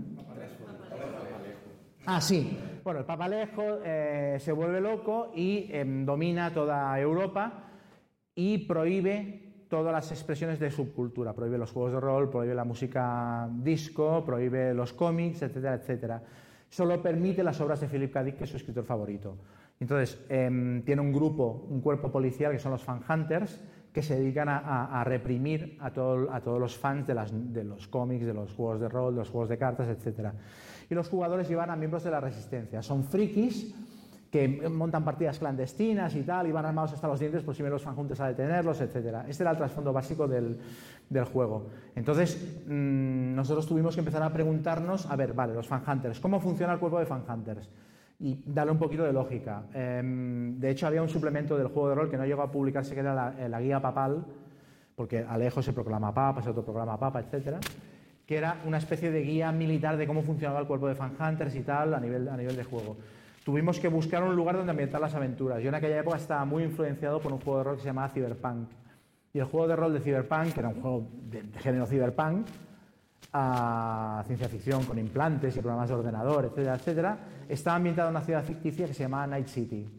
[2.06, 2.58] Ah, sí.
[2.84, 7.66] Bueno, el papalejo eh, se vuelve loco y em, domina toda Europa
[8.34, 11.34] y prohíbe todas las expresiones de subcultura.
[11.34, 16.24] Prohíbe los juegos de rol, prohíbe la música disco, prohíbe los cómics, etcétera, etcétera.
[16.70, 18.24] Solo permite las obras de Philip K.
[18.24, 19.38] Dick, que es su escritor favorito.
[19.80, 23.62] Entonces, em, tiene un grupo, un cuerpo policial que son los fan hunters,
[23.93, 28.34] que se dedican a, reprimir a, a, todos los fans de, de, los cómics, de
[28.34, 30.34] los juegos de rol, de los juegos de cartas, etcétera.
[30.92, 32.82] Y los jugadores llevan a miembros de la resistencia.
[32.82, 33.74] Son frikis
[34.30, 37.72] que montan partidas clandestinas y tal, y van armados hasta los dientes por si ven
[37.72, 39.24] los fanjuntes a detenerlos, etc.
[39.26, 40.58] Este era el trasfondo básico del,
[41.32, 41.68] juego.
[41.96, 46.74] Entonces, mm, nosotros tuvimos que empezar a preguntarnos, a ver, vale, los fanhunters, ¿cómo funciona
[46.74, 47.70] el cuerpo de fanhunters?
[48.20, 49.64] Y darle un poquito de lógica.
[49.74, 52.94] Em, de hecho, había un suplemento del juego de rol que no llegó a publicarse,
[52.94, 54.26] que era la, la guía papal,
[54.96, 57.60] porque Alejo se proclama papa, se autoproclama papa, etc.,
[58.32, 61.64] que era una especie de guía militar de cómo funcionaba el cuerpo de fanhunters y
[61.64, 62.96] tal a nivel, a nivel de juego
[63.44, 65.62] tuvimos que buscar un lugar donde ambientar las aventuras.
[65.62, 68.08] Yo en aquella época estaba muy influenciado por un juego de rol que se llamaba
[68.08, 68.70] Cyberpunk.
[69.34, 72.48] Y el juego de rol de Cyberpunk, que era un juego de, género Cyberpunk,
[73.34, 77.18] a ciencia ficción con implantes y programas de ordenador, etcétera, etcétera,
[77.50, 79.90] estaba ambientado en una ciudad ficticia que se llamaba Night City.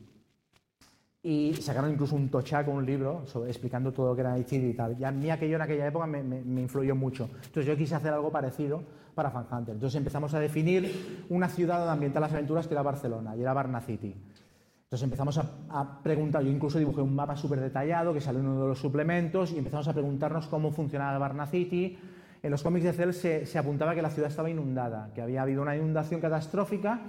[1.24, 4.98] Y sacaron incluso un tochaco, un libro, explicando todo lo que era City y tal.
[4.98, 7.30] Y a mí aquello en aquella época me, influyó mucho.
[7.34, 8.82] Entonces yo quise hacer algo parecido
[9.14, 9.74] para Fan Hunter.
[9.74, 13.52] Entonces empezamos a definir una ciudad donde ambientar las aventuras que era Barcelona, y era
[13.52, 14.16] Varna City.
[14.92, 18.60] Entonces empezamos a, preguntar, yo incluso dibujé un mapa súper detallado que salió en uno
[18.60, 21.96] de los suplementos y empezamos a preguntarnos cómo funcionaba Varna City.
[22.42, 25.62] En los cómics de Cell se, apuntaba que la ciudad estaba inundada, que había habido
[25.62, 27.00] una inundación catastrófica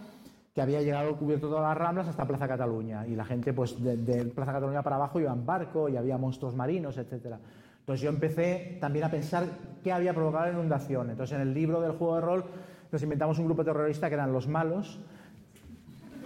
[0.54, 4.26] que había llegado cubierto todas las ramblas hasta Plaza Cataluña y la gente pues de,
[4.26, 7.40] Plaza Cataluña para abajo iba en barco y había monstruos marinos, etcétera.
[7.80, 9.46] Entonces yo empecé también a pensar
[9.84, 11.10] qué había provocado la inundación.
[11.10, 12.46] Entonces en el libro del juego de rol
[12.92, 15.00] nos inventamos un grupo terrorista que eran los malos,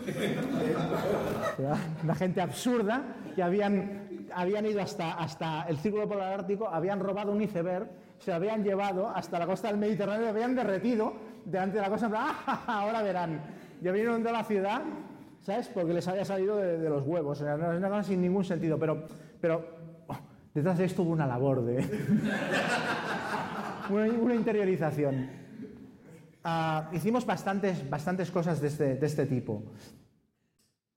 [2.03, 3.03] una gente absurda
[3.35, 8.33] que habían, habían ido hasta, hasta el círculo polar ártico, habían robado un iceberg, se
[8.33, 11.13] habían llevado hasta la costa del Mediterráneo, y habían derretido
[11.45, 13.66] delante de la costa, ¡Ah, ahora verán.
[13.81, 14.81] Y habían de la ciudad,
[15.41, 15.67] ¿sabes?
[15.67, 19.03] Porque les había salido de, los huevos, era una cosa sin ningún sentido, pero,
[19.39, 19.77] pero
[20.57, 21.77] Detrás de esto hubo una labor de.
[23.91, 25.29] una, interiorización.
[26.43, 29.61] Ah, hicimos bastantes, bastantes cosas de este, de este tipo.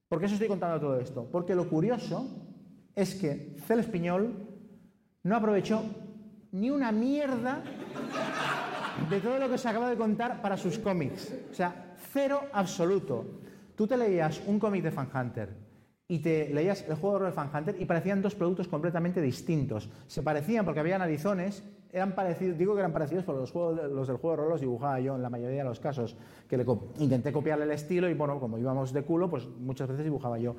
[0.08, 1.28] ¿Por qué os estoy contando todo esto?
[1.30, 2.26] Porque lo curioso
[2.94, 4.32] es que Cel Espiñol
[5.24, 5.84] no aprovechó
[6.52, 7.62] ni una mierda
[9.10, 11.34] de todo lo que se acaba de contar para sus cómics.
[11.50, 13.24] O sea, cero absoluto.
[13.74, 15.48] Tú te leías un cómic de Fan Hunter
[16.08, 19.88] y te leías el juego de rol Fan Hunter y parecían dos productos completamente distintos.
[20.06, 24.08] Se parecían porque había narizones, eran parecidos, digo que eran parecidos porque los, juegos, los
[24.08, 26.16] del juego de rol los dibujaba yo en la mayoría de los casos,
[26.48, 26.66] que le
[26.98, 30.56] intenté copiarle el estilo y bueno, como íbamos de culo, pues muchas veces dibujaba yo.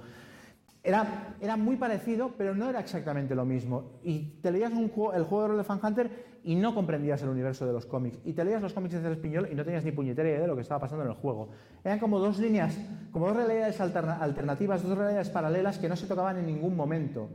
[0.84, 4.00] Era, era muy parecido, pero no era exactamente lo mismo.
[4.04, 7.22] Y te leías un juego, el juego de rol de Fan Hunter y no comprendías
[7.22, 8.20] el universo de los cómics.
[8.26, 10.56] Y te leías los cómics de Espiñol y no tenías ni puñetera idea de lo
[10.56, 11.50] que estaba pasando en el juego.
[11.84, 12.78] Eran como dos líneas,
[13.12, 17.30] como dos realidades alternativas, dos realidades paralelas que no se tocaban en ningún momento.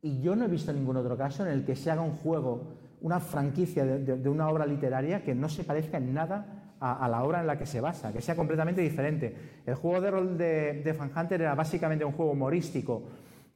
[0.00, 2.74] Y yo no he visto ningún otro caso en el que se haga un juego,
[3.00, 7.40] una franquicia de, una obra literaria que no se parezca en nada a, la obra
[7.40, 9.34] en la que se basa, que sea completamente diferente.
[9.66, 13.02] El juego de rol de, de Fan Hunter era básicamente un juego humorístico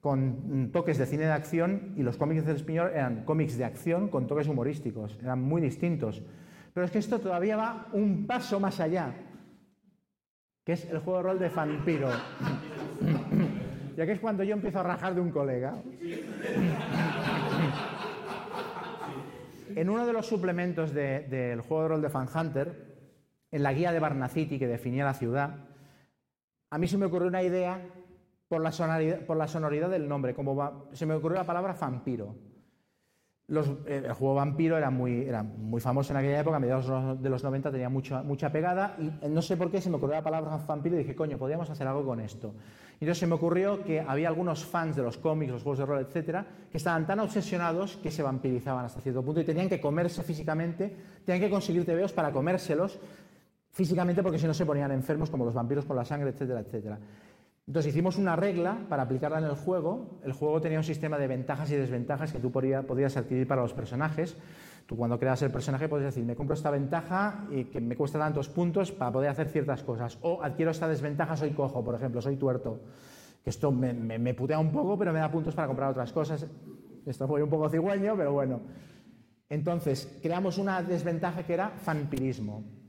[0.01, 4.09] con toques de cine de acción y los cómics del Espiñol eran cómics de acción
[4.09, 6.22] con toques humorísticos, eran muy distintos.
[6.72, 9.14] Pero es que esto todavía va un paso más allá,
[10.64, 12.09] que es el juego de rol de Vampiro.
[13.96, 15.74] ya que es cuando yo empiezo a rajar de un colega.
[19.74, 22.90] en uno de los suplementos del juego de rol de Fan Hunter,
[23.51, 25.66] en la guía de Barnacity que definía la ciudad,
[26.70, 27.80] a mí se me ocurrió una idea
[28.51, 30.34] por la sonoridad, del nombre.
[30.34, 32.34] Como se me ocurrió la palabra vampiro.
[33.46, 35.44] Los- eh, el juego Vampiro era muy, era
[35.78, 39.40] famoso en aquella época, a mediados de los 90 tenía mucha, pegada y eh, no
[39.42, 42.05] sé por qué se me ocurrió la palabra vampiro y dije, coño, podríamos hacer algo
[42.05, 42.55] con esto.
[43.01, 45.86] Y entonces se me ocurrió que había algunos fans de los cómics, los juegos de
[45.86, 49.80] rol, etcétera, que estaban tan obsesionados que se vampirizaban hasta cierto punto y tenían que
[49.80, 50.94] comerse físicamente,
[51.24, 53.01] tenían que conseguir tebeos para comérselos
[53.72, 56.98] físicamente porque si no se ponían enfermos como los vampiros por la sangre, etcétera, etcétera.
[57.70, 60.18] Entonces hicimos una regla para aplicarla en el juego.
[60.24, 63.62] El juego tenía un sistema de ventajas y desventajas que tú podía- podías adquirir para
[63.62, 64.36] los personajes.
[64.86, 68.18] Tú cuando creas el personaje puedes decir, me compro esta ventaja y que me cuesta
[68.18, 70.18] tantos puntos para poder hacer ciertas cosas.
[70.22, 72.80] O adquiero esta desventaja, soy cojo, por ejemplo, soy tuerto.
[73.44, 76.44] Que esto me putea un poco, pero me da puntos para comprar otras cosas.
[77.06, 78.62] Esto fue un poco cigüeño, pero bueno.
[79.48, 82.80] Entonces, creamos una desventaja que era vampirismo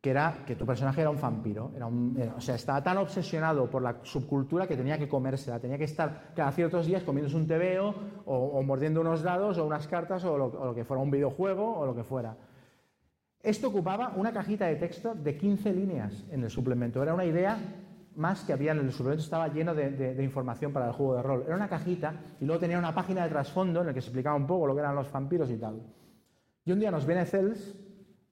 [0.00, 1.72] que era que tu personaje era un vampiro.
[1.76, 5.76] Era un- o sea, estaba tan obsesionado por la subcultura que tenía que comérsela, tenía
[5.76, 7.94] que estar cada ciertos días comiéndose un tebeo
[8.24, 11.94] o, mordiendo unos dados o unas cartas o lo, que fuera, un videojuego o lo
[11.94, 12.34] que fuera.
[13.42, 17.02] Esto ocupaba una cajita de texto de 15 líneas en el suplemento.
[17.02, 17.58] Era una idea
[18.16, 21.14] más que había en el suplemento, estaba lleno de, de- de información para el juego
[21.16, 21.44] de rol.
[21.46, 24.36] Era una cajita y luego tenía una página de trasfondo en la que se explicaba
[24.36, 25.80] un poco lo que eran los vampiros y tal.
[26.64, 27.76] Y un día nos viene Cels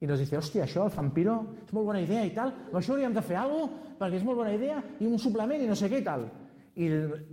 [0.01, 1.34] i nos dice, hòstia, això, el vampiro,
[1.64, 4.26] és molt bona idea i tal, amb això hauríem de fer alguna cosa, perquè és
[4.26, 6.28] molt bona idea, i un suplement i no sé qué y tal.
[6.76, 6.88] Y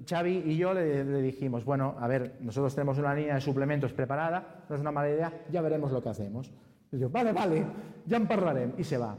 [0.09, 3.93] Xavi y yo le, le dijimos, bueno, a ver, nosotros tenemos una línea de suplementos
[3.93, 6.51] preparada, no es una mala idea, ya veremos lo que hacemos.
[6.91, 7.63] Y yo, vale, vale,
[8.07, 9.15] ya en parlarem, y se va.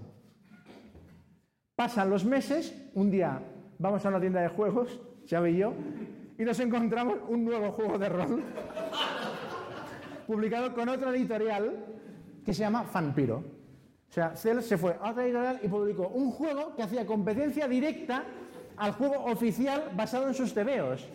[1.77, 3.41] Pasan los meses, un día
[3.79, 5.73] vamos a una tienda de juegos, Xavi y yo,
[6.37, 8.43] y nos encontramos un nuevo juego de rol
[10.27, 11.85] publicado con otra editorial
[12.47, 13.39] que se llama Fanpiro.
[14.09, 17.67] O sea, Cell se fue a otra editorial y publicó un juego que hacía competencia
[17.67, 18.23] directa
[18.77, 21.07] al juego oficial basado en sus tebeos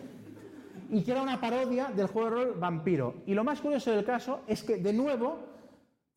[0.90, 3.14] y que era una parodia del juego de rol Vampiro.
[3.26, 5.38] Y lo más curioso del caso es que, de nuevo,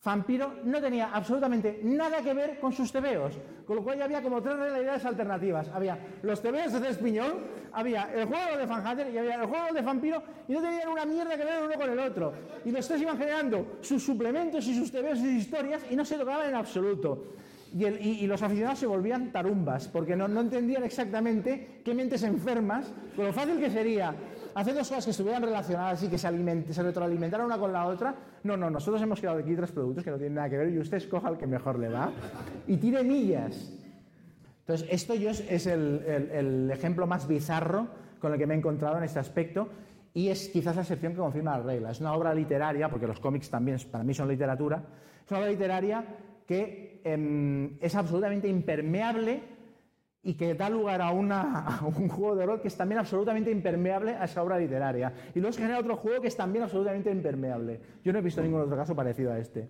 [0.06, 3.34] Vampiro no tenía absolutamente nada que ver con sus tebeos,
[3.66, 5.68] con lo cual ya había como tres realidades alternativas.
[5.70, 7.34] Había los tebeos de Cespiñol,
[7.74, 10.90] había el juego de Fan Hunter y había el juego de Vampiro y no tenían
[10.90, 12.34] una mierda que ver uno con el otro.
[12.64, 16.06] Y los tres iban generando sus suplementos y sus tebeos y sus historias y no
[16.06, 17.34] se tocaban en absoluto.
[17.74, 23.26] Y los aficionados se volvían tarumbas, porque no, no entendían exactamente qué mentes enfermas, con
[23.26, 24.16] lo fácil que sería
[24.56, 27.86] hacer dos cosas que estuvieran relacionadas y que se, alimente- se retroalimentaran una con la
[27.86, 28.16] otra.
[28.44, 30.80] No, no, nosotros hemos creado aquí tres productos que no tienen nada que ver y
[30.80, 32.12] usted escoja el que mejor le va
[32.68, 33.72] y tire millas.
[34.62, 37.88] Entonces, esto yo es, el ejemplo más bizarro
[38.20, 39.70] con el que me he encontrado en este aspecto
[40.14, 41.92] y es quizás la excepción que confirma la regla.
[41.92, 44.82] Es una obra literaria, porque los cómics también para mí son literatura,
[45.24, 46.04] es una obra literaria
[46.48, 49.55] que em, es absolutamente impermeable
[50.26, 54.26] y que da lugar a, un juego de rol que es también absolutamente impermeable a
[54.26, 55.14] esa obra literaria.
[55.34, 57.80] Y luego se genera otro juego que es también absolutamente impermeable.
[58.04, 59.70] Yo no he visto ningún otro caso parecido a este.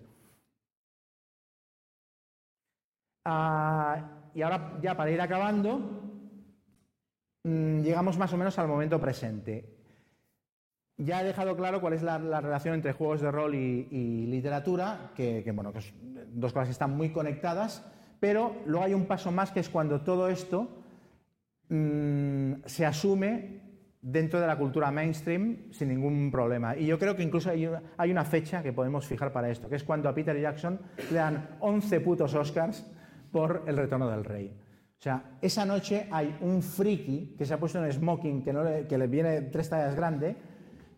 [3.26, 5.78] Ah, y ahora, ya para ir acabando,
[7.44, 9.76] mm, llegamos más o menos al momento presente.
[10.96, 15.10] Ya he dejado claro cuál es la, la relación entre juegos de rol y, literatura,
[15.14, 15.94] que, bueno, que es
[16.32, 17.84] dos cosas que están muy conectadas,
[18.20, 20.68] pero luego hay un paso más que es cuando todo esto
[21.68, 23.66] mm, se asume
[24.00, 26.76] dentro de la cultura mainstream sin ningún problema.
[26.76, 29.68] Y yo creo que incluso hay una, hay una fecha que podemos fijar para esto,
[29.68, 30.78] que es cuando a Peter Jackson
[31.10, 32.86] le dan 11 putos Oscars
[33.32, 34.56] por El Retorno del Rey.
[34.98, 38.64] O sea, esa noche hay un friki que se ha puesto en smoking que, no
[38.64, 40.36] le, que le viene tres tallas grande,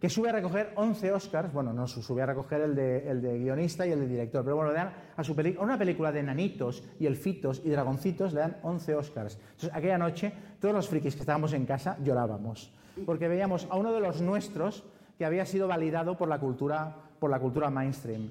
[0.00, 3.20] que sube a recoger 11 Oscars, bueno, no su- sube a recoger el de, el
[3.20, 5.22] de guionista y el de director, pero bueno, le dan a,
[5.62, 9.34] una película de nanitos y elfitos y dragoncitos, le dan 11 Oscars.
[9.36, 12.72] Entonces, aquella noche, todos los frikis que estábamos en casa llorábamos,
[13.04, 14.84] porque veíamos a uno de los nuestros
[15.18, 18.30] que había sido validado por la cultura, por la cultura mainstream.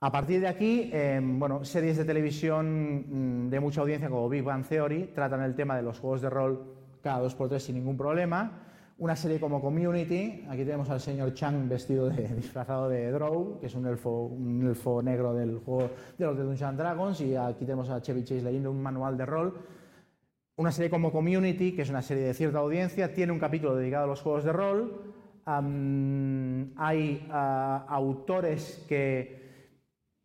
[0.00, 4.42] A partir de aquí, eh, bueno, series de televisión mm, de mucha audiencia como Big
[4.42, 7.76] Bang Theory tratan el tema de los juegos de rol cada dos por tres sin
[7.76, 8.62] ningún problema.
[8.98, 13.66] Una serie como Community, aquí tenemos al señor Chang vestido de, disfrazado de Drow, que
[13.66, 17.66] es un elfo, un elfo negro del juego de los de Dungeons Dragons, y aquí
[17.66, 19.54] tenemos a Chevy Chase leyendo un manual de rol.
[20.56, 24.04] Una serie como Community, que es una serie de cierta audiencia, tiene un capítulo dedicado
[24.04, 25.14] a los juegos de rol.
[25.44, 29.46] Hay ah, autores que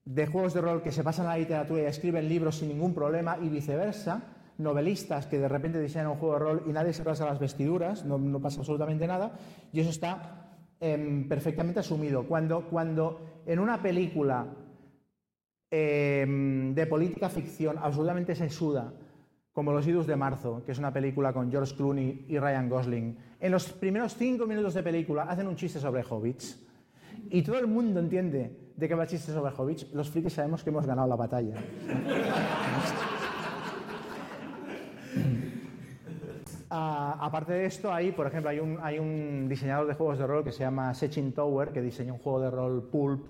[0.05, 2.93] de juegos de rol que se pasan a la literatura y escriben libros sin ningún
[2.93, 4.23] problema y viceversa,
[4.61, 8.05] novelistas que de repente diseñan un juego de rol y nadie se rasga las vestiduras,
[8.05, 9.33] no, no pasa absolutamente nada,
[9.73, 12.27] y eso está em, perfectamente asumido.
[12.27, 14.47] Cuando, cuando en una película
[15.69, 18.93] em, de política ficción absolutamente sesuda
[19.53, 23.17] como Los Idus de Marzo, que es una película con George Clooney y Ryan Gosling.
[23.39, 26.57] En los primeros cinco minutos de película hacen un chiste sobre hobbits
[27.29, 29.91] y todo el mundo entiende de qué va el chiste sobre hobbits.
[29.93, 31.55] Los frikis sabemos que hemos ganado la batalla.
[36.73, 40.53] Ah, aparte de esto, hay, por ejemplo, hay un, diseñador de juegos de rol que
[40.53, 43.25] se llama Sechin Tower, que diseñó un juego de rol Pulp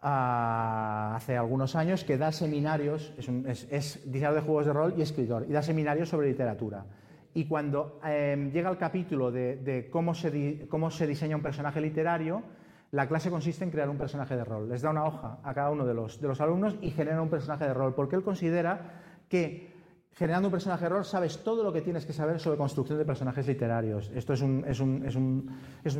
[0.00, 5.46] ah, hace algunos años, que da seminarios, es, diseñador de juegos de rol y escritor,
[5.48, 6.86] y da seminarios sobre literatura.
[7.34, 12.44] Y cuando em, llega el capítulo de, cómo, se cómo se diseña un personaje literario,
[12.92, 14.68] la clase consiste en crear un personaje de rol.
[14.68, 17.30] Les da una hoja a cada uno de los, de los alumnos y genera un
[17.30, 19.71] personaje de rol, porque él considera que
[20.14, 23.46] generando un personaje rol sabes todo lo que tienes que saber sobre construcción de personajes
[23.46, 24.10] literarios.
[24.14, 25.50] Esto es un,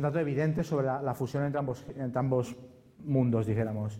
[0.01, 2.55] dato evidente sobre la, fusión entre ambos, entre ambos
[3.03, 3.99] mundos, dijéramos.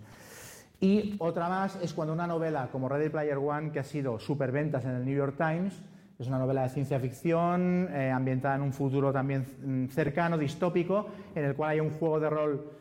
[0.79, 4.83] Y otra más es cuando una novela como Ready Player One, que ha sido superventas
[4.85, 5.81] en el New York Times,
[6.19, 11.07] es una novela de ciencia ficción eh, ambientada en un futuro también mm, cercano, distópico,
[11.33, 12.71] en el cual hay un juego de rol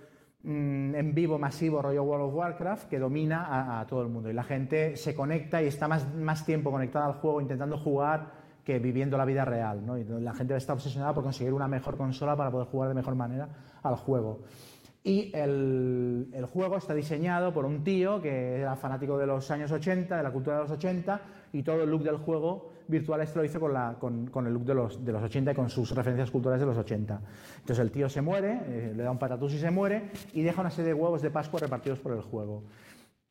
[0.45, 4.33] Mm, en vivo masivo rollo World of Warcraft que domina a, todo el mundo y
[4.33, 8.33] la gente se conecta y está más, más tiempo conectada al juego intentando jugar
[8.65, 9.87] que viviendo la vida real.
[9.87, 9.97] ¿no?
[9.97, 13.15] Y la gente está obsesionada por conseguir una mejor consola para poder jugar de mejor
[13.15, 13.49] manera
[13.85, 14.41] al juego.
[15.05, 19.71] Y el, el, juego está diseñado por un tío que era fanático de los años
[19.71, 21.21] 80, de la cultura de los 80,
[21.53, 25.05] y todo el look del juego virtual esto lo hizo con, el look de los,
[25.05, 27.21] de los 80 y con sus referencias culturales de los 80.
[27.61, 30.61] Entonces el tío se muere, eh, le da un patatús y se muere, y deja
[30.61, 32.65] una serie de huevos de Pascua repartidos por el juego.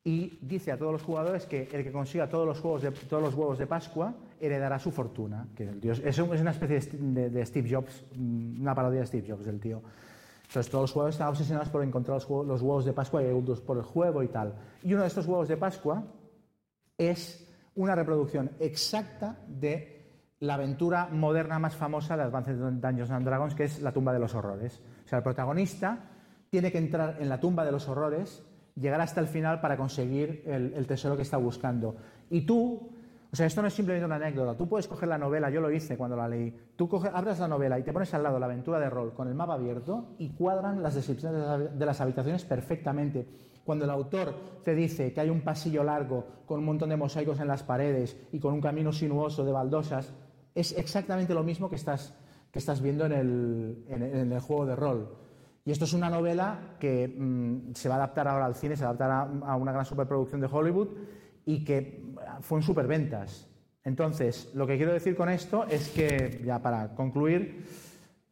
[0.04, 3.22] Y dice a todos los jugadores que el que consiga todos los, juegos de, todos
[3.22, 5.46] los huevos de Pascua heredará su fortuna.
[5.54, 9.28] Que el tío, es, es una especie de, Steve Jobs, mm, una parodia de Steve
[9.28, 9.80] Jobs, del tío.
[10.48, 13.26] Entonces todos los jugadores están obsesionados por encontrar los, los huevos de Pascua y
[13.64, 14.54] por el juego y tal.
[14.82, 16.02] Y uno de estos huevos de Pascua
[16.98, 20.02] es una reproducción exacta de
[20.40, 24.18] la aventura moderna más famosa de Advanced Dungeons and Dragons, que es la tumba de
[24.18, 24.82] los horrores.
[25.04, 25.98] O sea, el protagonista
[26.50, 28.42] tiene que entrar en la tumba de los horrores,
[28.74, 31.94] llegar hasta el final para conseguir el, tesoro que está buscando.
[32.28, 32.90] Y tú,
[33.30, 35.70] o sea, esto no es simplemente una anécdota, tú puedes coger la novela, yo lo
[35.70, 38.80] hice cuando la leí, tú abres la novela y te pones al lado la aventura
[38.80, 43.26] de rol con el mapa abierto y cuadran las descripciones de las habitaciones perfectamente
[43.64, 44.34] cuando el autor
[44.64, 48.16] te dice que hay un pasillo largo con un montón de mosaicos en las paredes
[48.32, 50.12] y con un camino sinuoso de baldosas,
[50.54, 52.14] es exactamente lo mismo que estás,
[52.50, 55.16] que estás viendo en el, en, el, juego de rol.
[55.64, 58.84] Y esto es una novela que mm, se va a adaptar ahora al cine, se
[58.84, 60.88] va a adaptar a, una gran superproducción de Hollywood
[61.46, 63.48] y que fue en superventas.
[63.84, 67.64] Entonces, lo que quiero decir con esto es que, ya para concluir,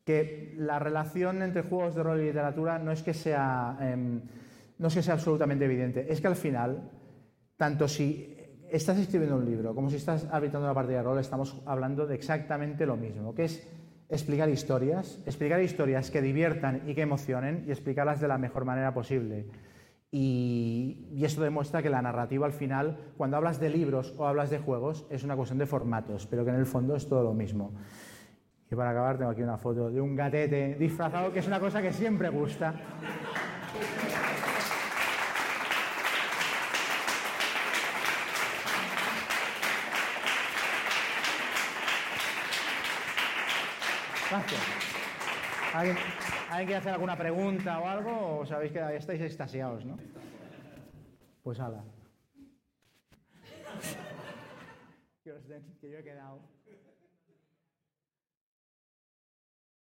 [0.04, 3.78] que la relación entre juegos de rol y literatura no es que sea...
[3.80, 4.20] Em,
[4.80, 6.90] no es que sea absolutamente evidente, es que al final,
[7.56, 8.34] tanto si
[8.70, 12.14] estás escribiendo un libro como si estás arbitrando una partida de rol, estamos hablando de
[12.14, 13.68] exactamente lo mismo, que es
[14.08, 18.94] explicar historias, explicar historias que diviertan y que emocionen y explicarlas de la mejor manera
[18.94, 19.48] posible.
[20.10, 24.48] Y, y, esto demuestra que la narrativa al final, cuando hablas de libros o hablas
[24.48, 27.34] de juegos, es una cuestión de formatos, pero que en el fondo es todo lo
[27.34, 27.74] mismo.
[28.70, 31.82] Y para acabar tengo aquí una foto de un gatete disfrazado, que es una cosa
[31.82, 32.72] que siempre gusta.
[44.30, 44.60] Gracias.
[45.74, 45.96] ¿Alguien,
[46.58, 48.38] quiere hacer alguna pregunta o algo?
[48.38, 49.98] ¿O sabéis que estáis extasiados, no?
[51.42, 51.82] Pues ala.
[55.24, 56.59] que yo he quedado.